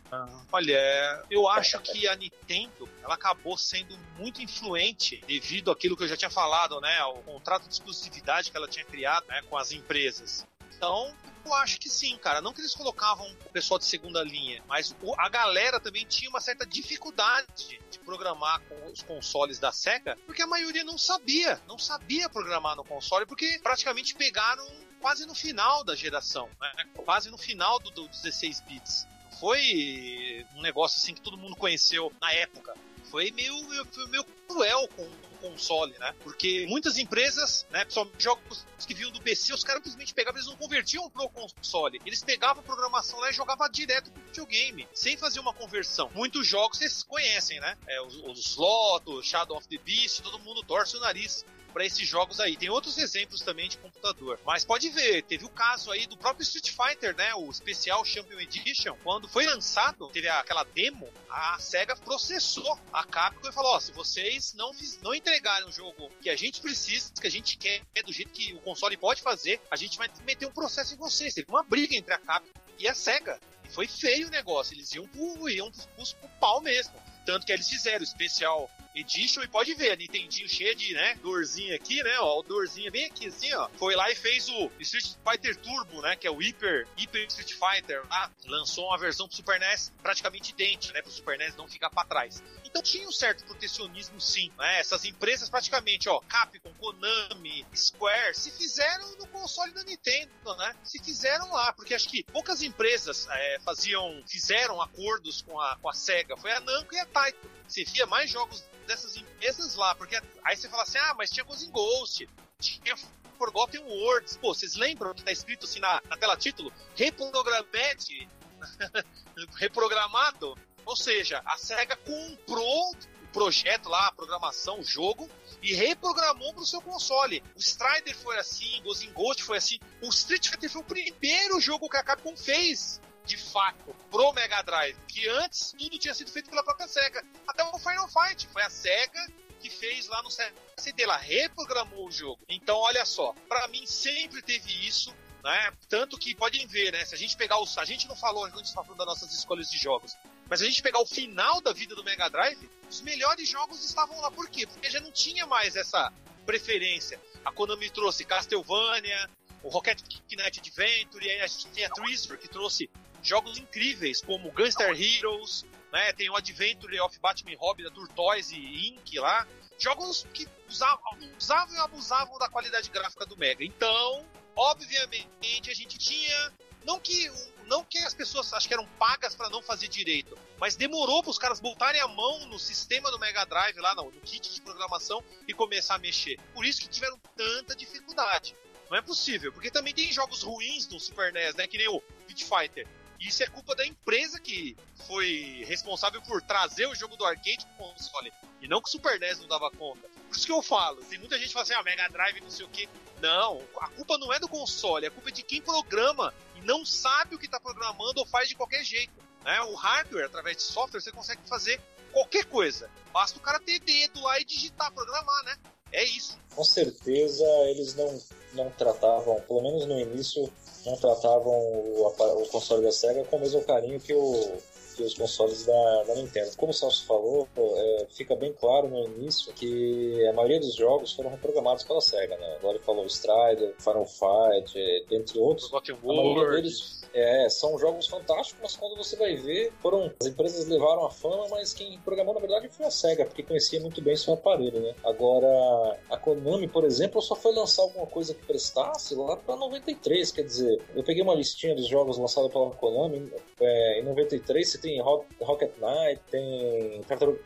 [0.52, 6.08] olha, eu acho que a Nintendo ela acabou sendo muito influente devido àquilo que eu
[6.08, 6.98] já tinha falado, né?
[6.98, 10.46] Ao contrato de exclusividade que ela tinha criado né, com as empresas.
[10.80, 11.14] Então,
[11.44, 12.40] eu acho que sim, cara.
[12.40, 16.30] Não que eles colocavam o pessoal de segunda linha, mas o- a galera também tinha
[16.30, 21.60] uma certa dificuldade de programar com os consoles da Sega, porque a maioria não sabia,
[21.68, 24.66] não sabia programar no console, porque praticamente pegaram
[25.02, 26.72] quase no final da geração, né?
[27.04, 29.06] quase no final do, do 16 bits.
[29.38, 32.74] Foi um negócio assim que todo mundo conheceu na época.
[33.10, 33.54] Foi meio,
[33.92, 36.14] foi meio cruel com o console, né?
[36.22, 40.48] Porque muitas empresas, né, principalmente jogos que vinham do PC, os caras simplesmente pegavam, eles
[40.48, 42.00] não convertiam pro console.
[42.04, 46.10] Eles pegavam a programação lá e jogavam direto pro videogame, sem fazer uma conversão.
[46.14, 47.76] Muitos jogos vocês conhecem, né?
[47.86, 52.06] É, os, os Loto, Shadow of the Beast, todo mundo torce o nariz para esses
[52.06, 52.56] jogos aí.
[52.56, 54.38] Tem outros exemplos também de computador.
[54.44, 57.34] Mas pode ver, teve o caso aí do próprio Street Fighter, né?
[57.34, 58.96] O especial Champion Edition.
[59.02, 63.92] Quando foi lançado, teve aquela demo, a SEGA processou a Capcom e falou: ó, se
[63.92, 68.12] vocês não, não entregarem um jogo que a gente precisa, que a gente quer, do
[68.12, 71.34] jeito que o console pode fazer, a gente vai meter um processo em vocês.
[71.34, 73.38] Teve uma briga entre a Capcom e a SEGA.
[73.70, 74.74] Foi feio o negócio.
[74.74, 76.94] Eles iam pro, iam pro, pro, pau mesmo.
[77.24, 81.74] Tanto que eles fizeram especial Edition e pode ver, a Nintendinho cheia de, né, dorzinho
[81.74, 85.14] aqui, né, ó, o dorzinho bem aqui assim, ó, foi lá e fez o Street
[85.24, 89.36] Fighter Turbo, né, que é o Hyper, Hyper Street Fighter, lá, lançou uma versão pro
[89.36, 92.42] Super NES praticamente idêntica, né, pro Super NES não ficar pra trás.
[92.64, 98.50] Então tinha um certo protecionismo sim, né, essas empresas praticamente, ó, Capcom, Konami, Square, se
[98.50, 103.59] fizeram no console da Nintendo, né, se fizeram lá, porque acho que poucas empresas é,
[103.60, 107.50] faziam, fizeram acordos com a, com a SEGA, foi a Namco e a Taito.
[107.66, 111.44] Você via mais jogos dessas empresas lá, porque aí você fala assim, ah, mas tinha
[111.44, 112.96] Ghost Ghost, tinha
[113.38, 116.72] Forgotten Worlds, pô, vocês lembram que tá escrito assim na, na tela título?
[116.94, 118.28] Reprogramete,
[119.56, 120.58] reprogramado?
[120.84, 125.30] Ou seja, a SEGA comprou o projeto lá, a programação, o jogo,
[125.62, 127.42] e reprogramou para o seu console.
[127.54, 131.88] O Strider foi assim, in Ghost foi assim, o Street Fighter foi o primeiro jogo
[131.88, 136.50] que a Capcom fez de fato, pro Mega Drive, que antes tudo tinha sido feito
[136.50, 137.24] pela própria SEGA.
[137.46, 139.26] Até o Final Fight, foi a SEGA
[139.60, 142.40] que fez lá no CD, ela reprogramou o jogo.
[142.48, 145.14] Então, olha só, para mim sempre teve isso,
[145.44, 145.72] né?
[145.88, 147.04] Tanto que podem ver, né?
[147.04, 147.76] Se a gente pegar os.
[147.78, 150.16] A gente não falou, a gente está falando das nossas escolhas de jogos.
[150.48, 153.84] Mas se a gente pegar o final da vida do Mega Drive, os melhores jogos
[153.84, 154.30] estavam lá.
[154.30, 154.66] Por quê?
[154.66, 156.12] Porque já não tinha mais essa
[156.44, 157.20] preferência.
[157.44, 159.30] A Konami trouxe Castlevania,
[159.62, 160.00] o Rocket
[160.30, 162.90] Knight Adventure, e aí a gente tem a Twister, que trouxe
[163.22, 166.12] jogos incríveis, como Gunstar Heroes, né?
[166.12, 169.18] Tem o Adventure of Batman Hobby da Turtoise Inc.
[169.18, 169.46] lá.
[169.78, 173.64] Jogos que usavam, usavam e abusavam da qualidade gráfica do Mega.
[173.64, 176.52] Então, obviamente a gente tinha.
[176.84, 177.30] Não que,
[177.66, 181.30] não que as pessoas acho que eram pagas para não fazer direito, mas demorou para
[181.30, 184.60] os caras botarem a mão no sistema do Mega Drive lá, no, no kit de
[184.62, 186.40] programação e começar a mexer.
[186.54, 188.56] Por isso que tiveram tanta dificuldade.
[188.90, 191.66] Não é possível, porque também tem jogos ruins no Super NES, né?
[191.66, 192.88] Que nem o Beat Fighter.
[193.20, 194.74] Isso é culpa da empresa que
[195.06, 198.32] foi responsável por trazer o jogo do arcade pro console.
[198.62, 200.08] E não que o Super NES não dava conta.
[200.28, 202.50] Por isso que eu falo, tem muita gente que fala assim, ah, Mega Drive, não
[202.50, 202.88] sei o quê.
[203.20, 206.84] Não, a culpa não é do console, a culpa é de quem programa e não
[206.86, 209.12] sabe o que está programando ou faz de qualquer jeito.
[209.44, 209.60] Né?
[209.62, 211.80] O hardware, através de software, você consegue fazer
[212.12, 212.90] qualquer coisa.
[213.12, 215.56] Basta o cara ter dedo lá e digitar, programar, né?
[215.92, 216.38] É isso.
[216.54, 220.52] Com certeza eles não, não tratavam, pelo menos no início,
[220.84, 224.52] não tratavam o, o console da SEGA com o mesmo carinho que, o,
[225.00, 226.50] que os consoles da, da Nintendo.
[226.56, 231.12] Como o Celso falou, é, fica bem claro no início que a maioria dos jogos
[231.12, 232.36] foram reprogramados pela SEGA.
[232.36, 232.56] Né?
[232.56, 235.70] Agora ele falou Strider, Final Fight, entre outros.
[236.14, 241.04] Maioria deles é, são jogos fantásticos, mas quando você vai ver, foram as empresas levaram
[241.04, 244.34] a fama, mas quem programou na verdade foi a Sega, porque conhecia muito bem seu
[244.34, 244.94] aparelho, né?
[245.04, 250.30] Agora, a Konami, por exemplo, só foi lançar alguma coisa que prestasse lá para 93,
[250.32, 254.78] quer dizer, eu peguei uma listinha dos jogos lançados pela Konami, é, em 93 você
[254.78, 257.40] tem Rocket Knight, tem Tartaruga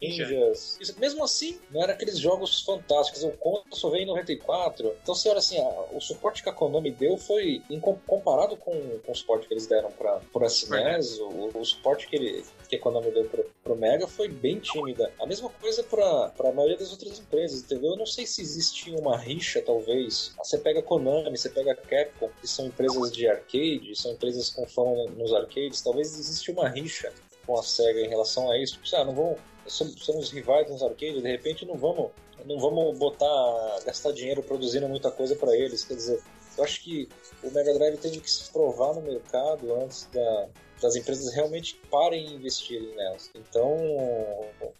[0.00, 0.78] Ninjas.
[0.80, 3.24] Isso, mesmo assim, não era aqueles jogos fantásticos.
[3.24, 4.94] O Contra só veio em 94.
[5.02, 8.72] Então, você olha assim, a, o suporte que a Konami deu foi, em, comparado com,
[9.04, 12.76] com o suporte que eles deram para o SNES, o, o, suporte que, ele, que
[12.76, 15.12] a Konami deu para o Mega foi bem tímida.
[15.20, 17.92] A mesma coisa para a maioria das outras empresas, entendeu?
[17.92, 20.32] Eu não sei se existia uma rixa, talvez.
[20.38, 24.50] Você pega a Konami, você pega a Capcom, que são empresas de arcade, são empresas
[24.50, 27.12] com fama nos arcades, talvez exista uma rixa
[27.46, 28.78] com a SEGA em relação a isso.
[28.80, 32.10] Tipo, ah, não vamos, somos rivais nos arcades, de repente não vamos,
[32.44, 35.84] não vamos botar, gastar dinheiro produzindo muita coisa para eles.
[35.84, 36.20] Quer dizer,
[36.58, 37.08] eu acho que
[37.42, 40.48] o Mega Drive teve que se provar no mercado antes da,
[40.82, 43.30] das empresas realmente parem e investirem nelas.
[43.34, 43.76] Então,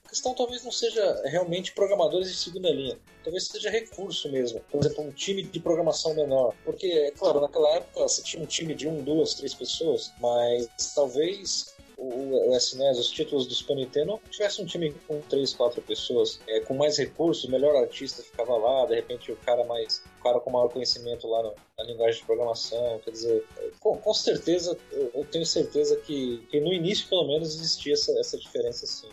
[0.05, 4.61] a questão talvez não seja realmente programadores de segunda linha, talvez seja recurso mesmo.
[4.70, 6.53] Por exemplo, um time de programação menor.
[6.64, 10.68] Porque, é claro, naquela época você tinha um time de um, duas, três pessoas, mas
[10.95, 15.82] talvez o, o SNES, os títulos do Super Nintendo, tivesse um time com três, quatro
[15.82, 20.03] pessoas, é, com mais recursos, o melhor artista ficava lá, de repente o cara mais
[20.18, 23.44] o cara com maior conhecimento lá no, na linguagem de programação, quer dizer,
[23.80, 28.12] com, com certeza, eu, eu, tenho certeza que, que no início, pelo menos, existia essa,
[28.18, 29.09] essa diferença sim.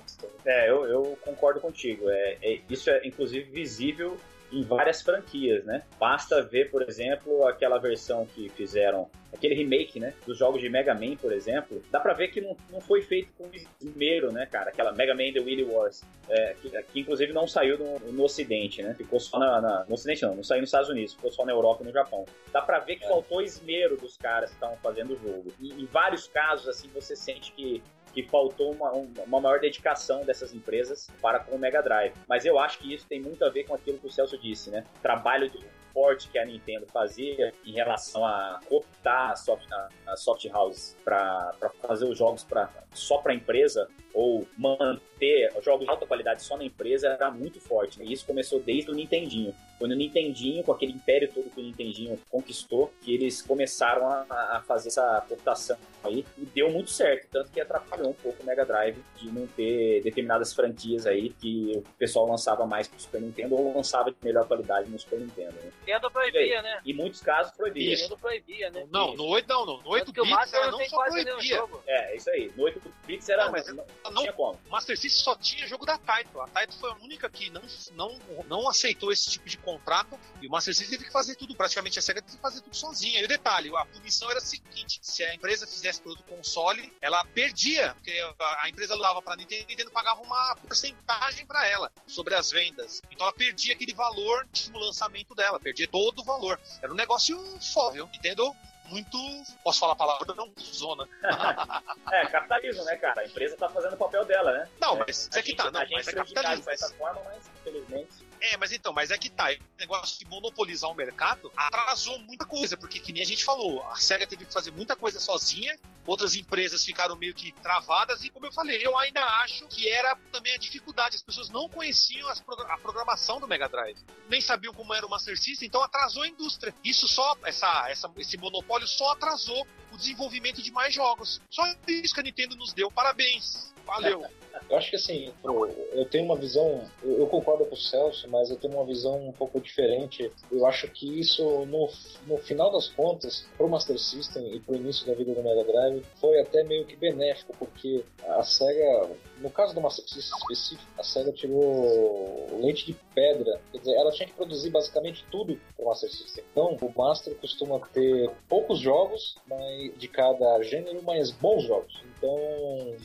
[0.45, 2.09] É, eu, eu concordo contigo.
[2.09, 4.17] É, é, isso é, inclusive, visível
[4.55, 5.83] em várias franquias, né?
[5.99, 10.13] Basta ver, por exemplo, aquela versão que fizeram, aquele remake, né?
[10.25, 11.83] Dos jogos de Mega Man, por exemplo.
[11.91, 14.69] Dá pra ver que não, não foi feito com primeiro, né, cara?
[14.69, 18.81] Aquela Mega Man The Willy Wars, é, que, que, inclusive não saiu no, no Ocidente,
[18.81, 18.93] né?
[18.93, 21.51] Ficou só na, na, no Ocidente, não, não saiu nos Estados Unidos, ficou só na
[21.51, 22.23] Europa e no Japão.
[22.53, 23.09] Dá pra ver que é.
[23.09, 25.51] faltou esmero dos caras que estavam fazendo o jogo.
[25.59, 27.83] E em vários casos, assim, você sente que
[28.15, 32.13] que faltou uma, uma maior dedicação dessas empresas para com o Mega Drive.
[32.29, 34.71] Mas eu acho que isso tem muito a ver com aquilo que o Celso disse,
[34.71, 34.85] né?
[35.01, 35.51] Trabalho
[35.93, 40.95] forte que a Nintendo fazia em relação a optar a soft, a, a soft house
[41.05, 46.43] para fazer os jogos pra, só para a empresa ou manter jogos de alta qualidade
[46.43, 47.99] só na empresa era muito forte.
[47.99, 48.05] Né?
[48.05, 49.55] E isso começou desde o Nintendinho.
[49.77, 54.57] Foi no Nintendinho, com aquele império todo que o Nintendinho conquistou, que eles começaram a,
[54.57, 57.27] a fazer essa cooptação aí e deu muito certo.
[57.31, 61.73] Tanto que atrapalhou um pouco o Mega Drive de não ter determinadas franquias aí que
[61.75, 65.53] o pessoal lançava mais pro Super Nintendo ou lançava de melhor qualidade no Super Nintendo.
[65.53, 65.71] Né?
[65.79, 66.81] Nintendo proibia, né?
[66.85, 67.91] Em muitos casos proibia.
[67.91, 68.87] Nintendo proibia, né?
[68.91, 71.63] Não, no 8 não, no 8 bits ela não só proibia.
[71.87, 72.51] É, isso aí.
[72.55, 74.59] No 8 bits era, não, mas não, não tinha como.
[74.69, 76.39] Master System só tinha jogo da Taito.
[76.39, 77.61] A Taito foi a única que não,
[77.93, 78.17] não,
[78.47, 81.55] não aceitou esse tipo de contrato e o Master System teve que fazer tudo.
[81.55, 83.19] Praticamente a SEGA teve que fazer tudo sozinha.
[83.19, 87.25] E o detalhe, a punição era a seguinte: se a empresa fizesse produto console, ela
[87.25, 92.35] perdia, porque a empresa dava para Nintendo e Nintendo pagava uma porcentagem para ela sobre
[92.35, 93.01] as vendas.
[93.09, 96.59] Então ela perdia aquele valor no lançamento dela, perdia todo o valor.
[96.81, 97.37] Era um negócio
[97.73, 98.55] foda, entendeu?
[98.89, 99.17] muito.
[99.63, 100.33] Posso falar a palavra?
[100.35, 101.07] Não, zona.
[102.11, 103.21] é, capitalismo, né, cara?
[103.21, 104.69] A empresa tá fazendo o papel dela, né?
[104.79, 106.65] Não, mas é, é que tá, não, mas é capitalismo.
[106.65, 106.91] Mas...
[106.93, 109.51] Forma, mas infelizmente é, mas então, mas é que tá.
[109.51, 113.83] O negócio de monopolizar o mercado atrasou muita coisa, porque que nem a gente falou,
[113.87, 118.29] a SEGA teve que fazer muita coisa sozinha, outras empresas ficaram meio que travadas, e
[118.29, 121.15] como eu falei, eu ainda acho que era também a dificuldade.
[121.15, 123.97] As pessoas não conheciam a programação do Mega Drive,
[124.29, 126.73] nem sabiam como era o Master System, então atrasou a indústria.
[126.83, 129.65] Isso só, essa, essa, esse monopólio só atrasou
[129.95, 131.41] o desenvolvimento de mais jogos.
[131.49, 132.91] Só isso que a Nintendo nos deu.
[132.91, 133.73] Parabéns.
[133.85, 134.23] Valeu.
[134.69, 138.55] Eu acho que assim, eu tenho uma visão, eu concordo com o Celso, mas eu
[138.55, 140.31] tenho uma visão um pouco diferente.
[140.49, 141.89] Eu acho que isso, no,
[142.25, 146.05] no final das contas, pro Master System e pro início da vida do Mega Drive,
[146.15, 151.03] foi até meio que benéfico, porque a SEGA, no caso do Master System específico, a
[151.03, 153.59] SEGA tirou leite de pedra.
[153.73, 156.43] Quer dizer, ela tinha que produzir basicamente tudo pro Master System.
[156.51, 162.03] Então, o Master costuma ter poucos jogos mas, de cada gênero, mas bons jogos.
[162.17, 162.95] Então,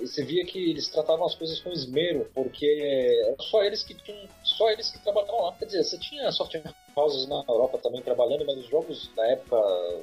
[0.00, 4.70] você via que eles tratavam as coisas com esmero, porque só eles que tinham, só
[4.70, 5.52] eles que trabalhavam lá.
[5.54, 6.62] Quer dizer, você tinha software
[6.94, 9.56] houses na Europa também trabalhando, mas os jogos na época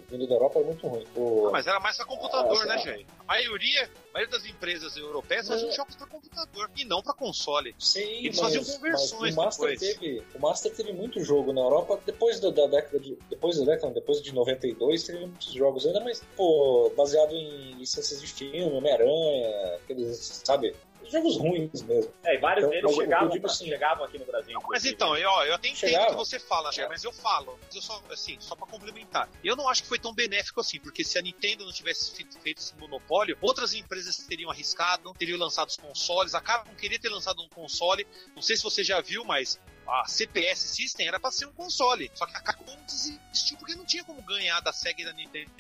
[0.10, 1.08] vindo da Europa eram muito ruins.
[1.16, 1.50] O...
[1.52, 3.08] mas era mais pra computador, ah, né, gente?
[3.20, 7.76] A maioria, a maioria das empresas europeias faziam jogos para computador e não para console.
[7.78, 9.94] Sim, eles mas, faziam conversões o Master depois.
[9.94, 13.66] Teve, o Master teve muito jogo na Europa depois da, da década de depois da
[13.66, 18.57] década, depois de 92, teve muitos jogos ainda, mas pô, baseado em licenças de filme,
[18.64, 20.76] Homem-Aranha, aqueles, sabe?
[21.10, 22.12] jogos ruins mesmo.
[22.24, 24.60] É, e vários então, deles chegavam, digo, assim, chegavam aqui no Brasil.
[24.70, 27.82] Mas então, eu, eu até entendo o que você fala, mas eu falo, mas eu
[27.82, 29.30] só, assim, só pra complementar.
[29.44, 32.38] Eu não acho que foi tão benéfico assim, porque se a Nintendo não tivesse feito
[32.46, 36.34] esse monopólio, outras empresas teriam arriscado, teriam lançado os consoles.
[36.34, 38.06] A Capcom queria ter lançado um console,
[38.36, 42.12] não sei se você já viu, mas a CPS System era para ser um console.
[42.14, 45.54] Só que a Capcom desistiu porque não tinha como ganhar da Sega e da Nintendo.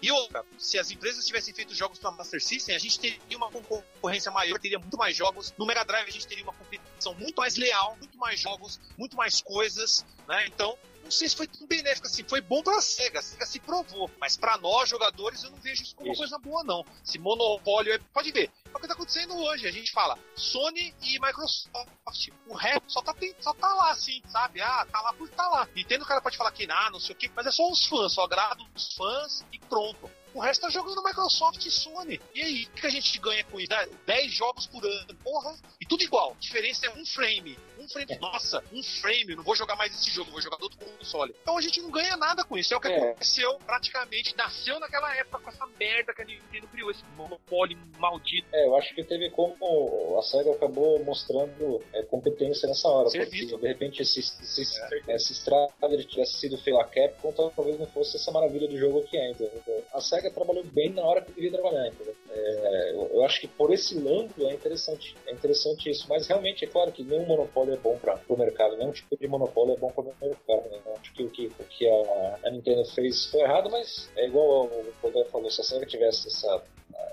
[0.00, 3.50] E outra, se as empresas tivessem feito jogos para Master System, a gente teria uma
[3.50, 5.54] concorrência maior, teria muito mais jogos.
[5.56, 9.16] No Mega Drive a gente teria uma competição muito mais leal, muito mais jogos, muito
[9.16, 10.46] mais coisas, né?
[10.46, 12.24] Então, não sei se foi tão benéfico assim.
[12.24, 14.10] Foi bom pra SEGA, a SEGA se provou.
[14.18, 16.84] Mas para nós, jogadores, eu não vejo isso como uma coisa boa, não.
[17.04, 17.98] Se monopólio é.
[18.12, 19.66] Pode ver, é o que tá acontecendo hoje.
[19.66, 22.28] A gente fala Sony e Microsoft.
[22.46, 24.60] O resto só tá, só tá lá, assim, sabe?
[24.60, 25.68] Ah, tá lá por tá lá.
[25.76, 27.86] Entendo o cara pode falar que, ah, não sei o quê, mas é só os
[27.86, 30.10] fãs, só agrado os fãs e pronto.
[30.34, 32.20] O resto tá jogando Microsoft e Sony.
[32.34, 33.70] E aí, o que a gente ganha com isso?
[34.06, 35.14] 10 jogos por ano.
[35.22, 35.54] Porra.
[35.78, 36.32] E tudo igual.
[36.32, 37.58] A diferença é um frame.
[37.82, 38.18] Um frame.
[38.20, 39.36] Nossa, um frame.
[39.36, 41.34] Não vou jogar mais esse jogo, vou jogar do outro console.
[41.42, 42.72] Então a gente não ganha nada com isso.
[42.72, 42.96] É o que é.
[42.96, 44.36] aconteceu praticamente.
[44.36, 48.48] Nasceu naquela época com essa merda que a Nintendo criou, esse monopólio maldito.
[48.52, 53.10] É, eu acho que teve como a SEGA acabou mostrando é, competência nessa hora.
[53.10, 53.50] Serviço.
[53.50, 55.14] Porque de repente esse, esse, é.
[55.14, 55.72] esse estrada
[56.08, 59.30] tivesse sido feito a Capcom, talvez não fosse essa maravilha do jogo que é.
[59.30, 59.84] Entendeu?
[59.92, 62.14] A SEGA SEGA trabalhou bem na hora que devia trabalhar, entendeu?
[62.30, 66.06] É, eu, eu, acho que por esse ângulo é interessante, é interessante isso.
[66.08, 69.26] Mas realmente é claro que nenhum monopólio é bom para o mercado, nenhum tipo de
[69.28, 70.70] monopólio é bom para o mercado.
[70.70, 70.78] Né?
[71.00, 74.66] Acho que o que, o que a, a, Nintendo fez foi errado, mas é igual
[74.66, 76.62] o Poder falou, se a SEGA tivesse essa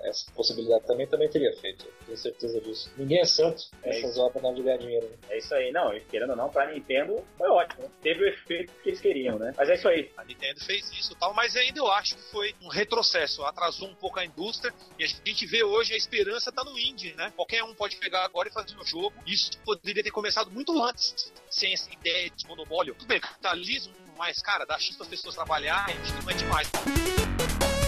[0.03, 1.86] essa possibilidade também, também teria feito.
[2.05, 2.91] Tenho certeza disso.
[2.97, 5.07] Ninguém é santo é nessas obras na de ganhar dinheiro.
[5.07, 5.17] Né?
[5.30, 5.97] É isso aí, não.
[6.09, 7.84] Querendo ou não, pra Nintendo foi ótimo.
[7.84, 7.89] Né?
[8.01, 9.53] Teve o efeito que eles queriam, né?
[9.57, 10.11] Mas é isso aí.
[10.17, 13.43] A Nintendo fez isso tal, mas ainda eu acho que foi um retrocesso.
[13.43, 17.13] Atrasou um pouco a indústria e a gente vê hoje a esperança tá no indie,
[17.15, 17.32] né?
[17.36, 19.13] Qualquer um pode pegar agora e fazer um jogo.
[19.25, 22.95] Isso poderia ter começado muito antes, sem essa ideia de monopólio.
[22.95, 26.34] Tudo bem, capitalismo, mas, cara, dá chance para as pessoas trabalhar, a gente não é
[26.34, 27.78] demais.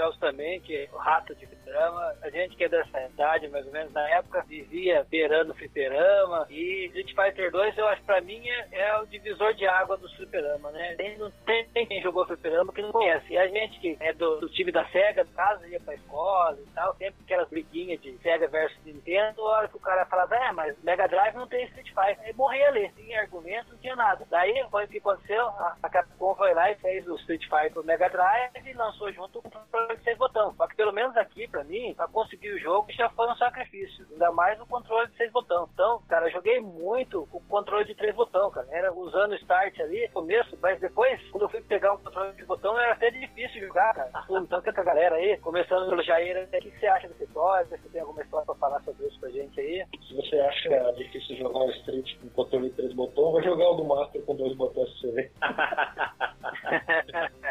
[0.00, 3.72] Celso também, que o rato de fliperama, a gente que é dessa idade, mais ou
[3.72, 8.68] menos, na época, vivia beirando fliperama, e Street Fighter 2, eu acho, pra mim, é,
[8.72, 10.94] é, o divisor de água do fliperama, né?
[10.96, 13.32] Tem, não tem, tem quem jogou fliperama que não conhece.
[13.32, 16.58] E a gente que é do, do time da SEGA, no caso, ia pra escola
[16.60, 20.34] e tal, sempre aquelas briguinhas de SEGA versus Nintendo, a hora que o cara falava,
[20.34, 22.24] é, mas Mega Drive não tem Street Fighter.
[22.24, 24.26] Aí morria ali, sem argumento, não tinha nada.
[24.28, 28.08] Daí, foi o que aconteceu, a, Capcom foi lá e fez o Street Fighter Mega
[28.08, 30.56] Drive e lançou junto com o controle de seis botões.
[30.56, 34.06] Só que pelo menos aqui, pra mim, pra conseguir o jogo, já foi um sacrifício.
[34.10, 35.68] Ainda mais o controle de seis botões.
[35.74, 38.66] Então, cara, eu joguei muito o controle de três botões, cara.
[38.70, 42.44] Era usando o start ali, começo, mas depois, quando eu fui pegar um controle de
[42.44, 44.10] botão, era até difícil jogar, cara.
[44.30, 47.66] Então, com a galera aí, começando pelo Jair, o que você acha dessa história?
[47.66, 49.84] Se você tem alguma história pra falar sobre isso pra gente aí?
[50.08, 53.74] Se você acha difícil jogar o Street com controle de três botões, vai jogar o
[53.74, 55.32] do Master com dois botões pra você ver.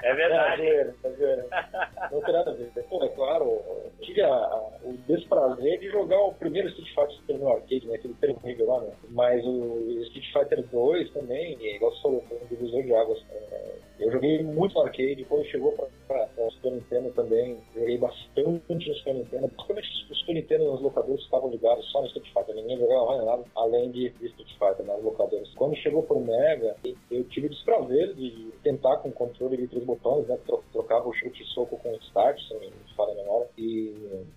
[0.03, 0.62] é verdade.
[0.68, 2.72] É, é, é, não tem nada a ver.
[2.89, 3.62] Pô, é claro,
[4.01, 7.95] tive a, o desprazer de jogar o primeiro Street Fighter no arcade, né?
[7.95, 8.91] Aquele terrível lá, né?
[9.09, 13.21] Mas o Street Fighter 2 também, igual você falou, foi um divisor de águas.
[13.23, 13.79] Né?
[13.99, 18.89] Eu joguei muito no arcade, depois chegou pra, pra, pra Super Nintendo também, joguei bastante
[18.89, 22.55] no Super Nintendo, principalmente os Super Nintendo nos locadores estavam ligados só no Street Fighter,
[22.55, 25.43] ninguém jogava mais nada além de, de Street Fighter nos né?
[25.57, 26.77] Quando chegou pro Mega,
[27.11, 30.37] eu tive o desprazer de tentar com o controle de três botões, né?
[30.71, 33.88] Trocava o chute e soco com o start, se não me falha a memória, e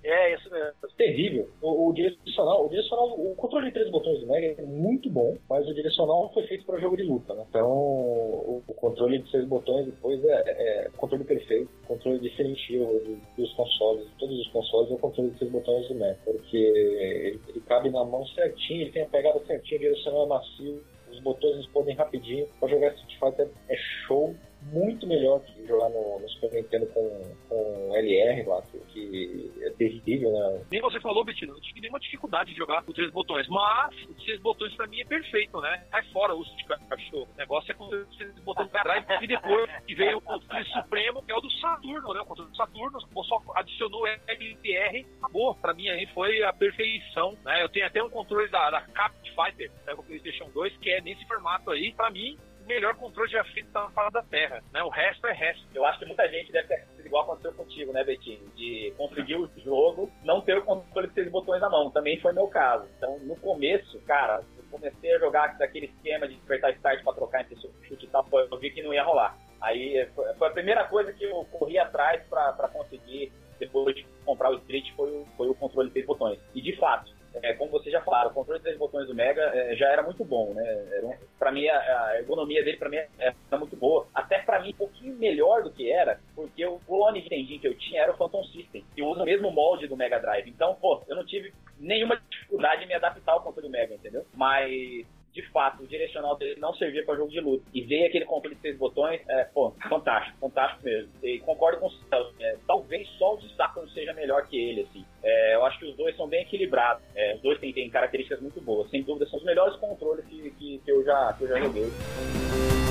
[0.04, 0.72] é, isso mesmo.
[0.96, 1.48] Terrível.
[1.60, 5.36] O, o, direcional, o direcional, o controle de três botões do Mega é muito bom,
[5.48, 7.44] mas o direcional foi feito para jogo de luta, né?
[7.48, 13.52] Então, o, o controle de seis botões depois é, é controle perfeito, controle definitivo dos
[13.54, 17.40] consoles, de todos os consoles é o controle de seis botões do Mega, porque ele,
[17.48, 20.82] ele cabe na mão certinho, ele tem a pegada certinha, o direcional é macio,
[21.12, 22.46] os botões respondem rapidinho.
[22.58, 23.76] Para jogar Street Fighter é
[24.06, 24.34] show,
[24.70, 30.32] muito melhor que jogar no, no Super Nintendo com, com LR lá, que é terrível,
[30.32, 30.64] né?
[30.70, 34.24] Nem você falou, Bettino, não tive nenhuma dificuldade de jogar com três botões, mas os
[34.24, 35.84] três botões pra mim é perfeito, né?
[35.90, 37.28] Sai fora o uso de cachorro.
[37.34, 40.64] O negócio é com os três botões pra trás e depois que veio o controle
[40.66, 42.20] supremo, que é o do Saturno, né?
[42.20, 45.54] O controle do Saturno, só adicionou LR, acabou.
[45.56, 47.62] Pra mim aí foi a perfeição, né?
[47.62, 50.90] Eu tenho até um controle da, da Cap Fighter, né, com o PlayStation 2, que
[50.90, 51.92] é nesse formato aí.
[51.92, 54.82] Pra mim, melhor controle já feito na fala da Terra, né?
[54.82, 55.64] O resto é resto.
[55.74, 58.48] Eu acho que muita gente deve ter igual aconteceu contigo, né, Betinho?
[58.56, 61.90] De conseguir o jogo, não ter o controle de seis botões na mão.
[61.90, 62.88] Também foi meu caso.
[62.96, 67.42] Então, no começo, cara, eu comecei a jogar daquele esquema de apertar start pra trocar
[67.42, 69.36] entre chute e tal, eu vi que não ia rolar.
[69.60, 70.08] Aí
[70.38, 74.90] foi a primeira coisa que eu corri atrás para conseguir, depois de comprar o Street,
[74.96, 76.40] foi o, foi o controle de seis botões.
[76.54, 77.12] E de fato,
[77.42, 80.02] é, como vocês já falaram, o controle de três botões do Mega é, já era
[80.02, 81.00] muito bom, né?
[81.02, 84.06] Um, para mim, a, a, ergonomia dele para mim era muito boa.
[84.14, 87.76] Até para mim, um pouquinho melhor do que era, porque o clone de que eu
[87.78, 90.48] tinha era o Phantom System, que usa o mesmo molde do Mega Drive.
[90.48, 94.26] Então, pô, eu não tive nenhuma dificuldade em me adaptar ao controle do Mega, entendeu?
[94.34, 97.64] Mas de fato, o direcional dele não servia para jogo de luta.
[97.72, 101.10] E ver aquele controle de seis botões, é, pô, fantástico, fantástico mesmo.
[101.22, 103.42] E concordo com o Celso, é, talvez só o
[103.76, 105.04] não seja melhor que ele, assim.
[105.22, 107.02] É, eu acho que os dois são bem equilibrados.
[107.14, 108.90] É, os dois têm, têm, características muito boas.
[108.90, 112.81] Sem dúvida, são os melhores controles que, que, que eu, já, que eu já joguei.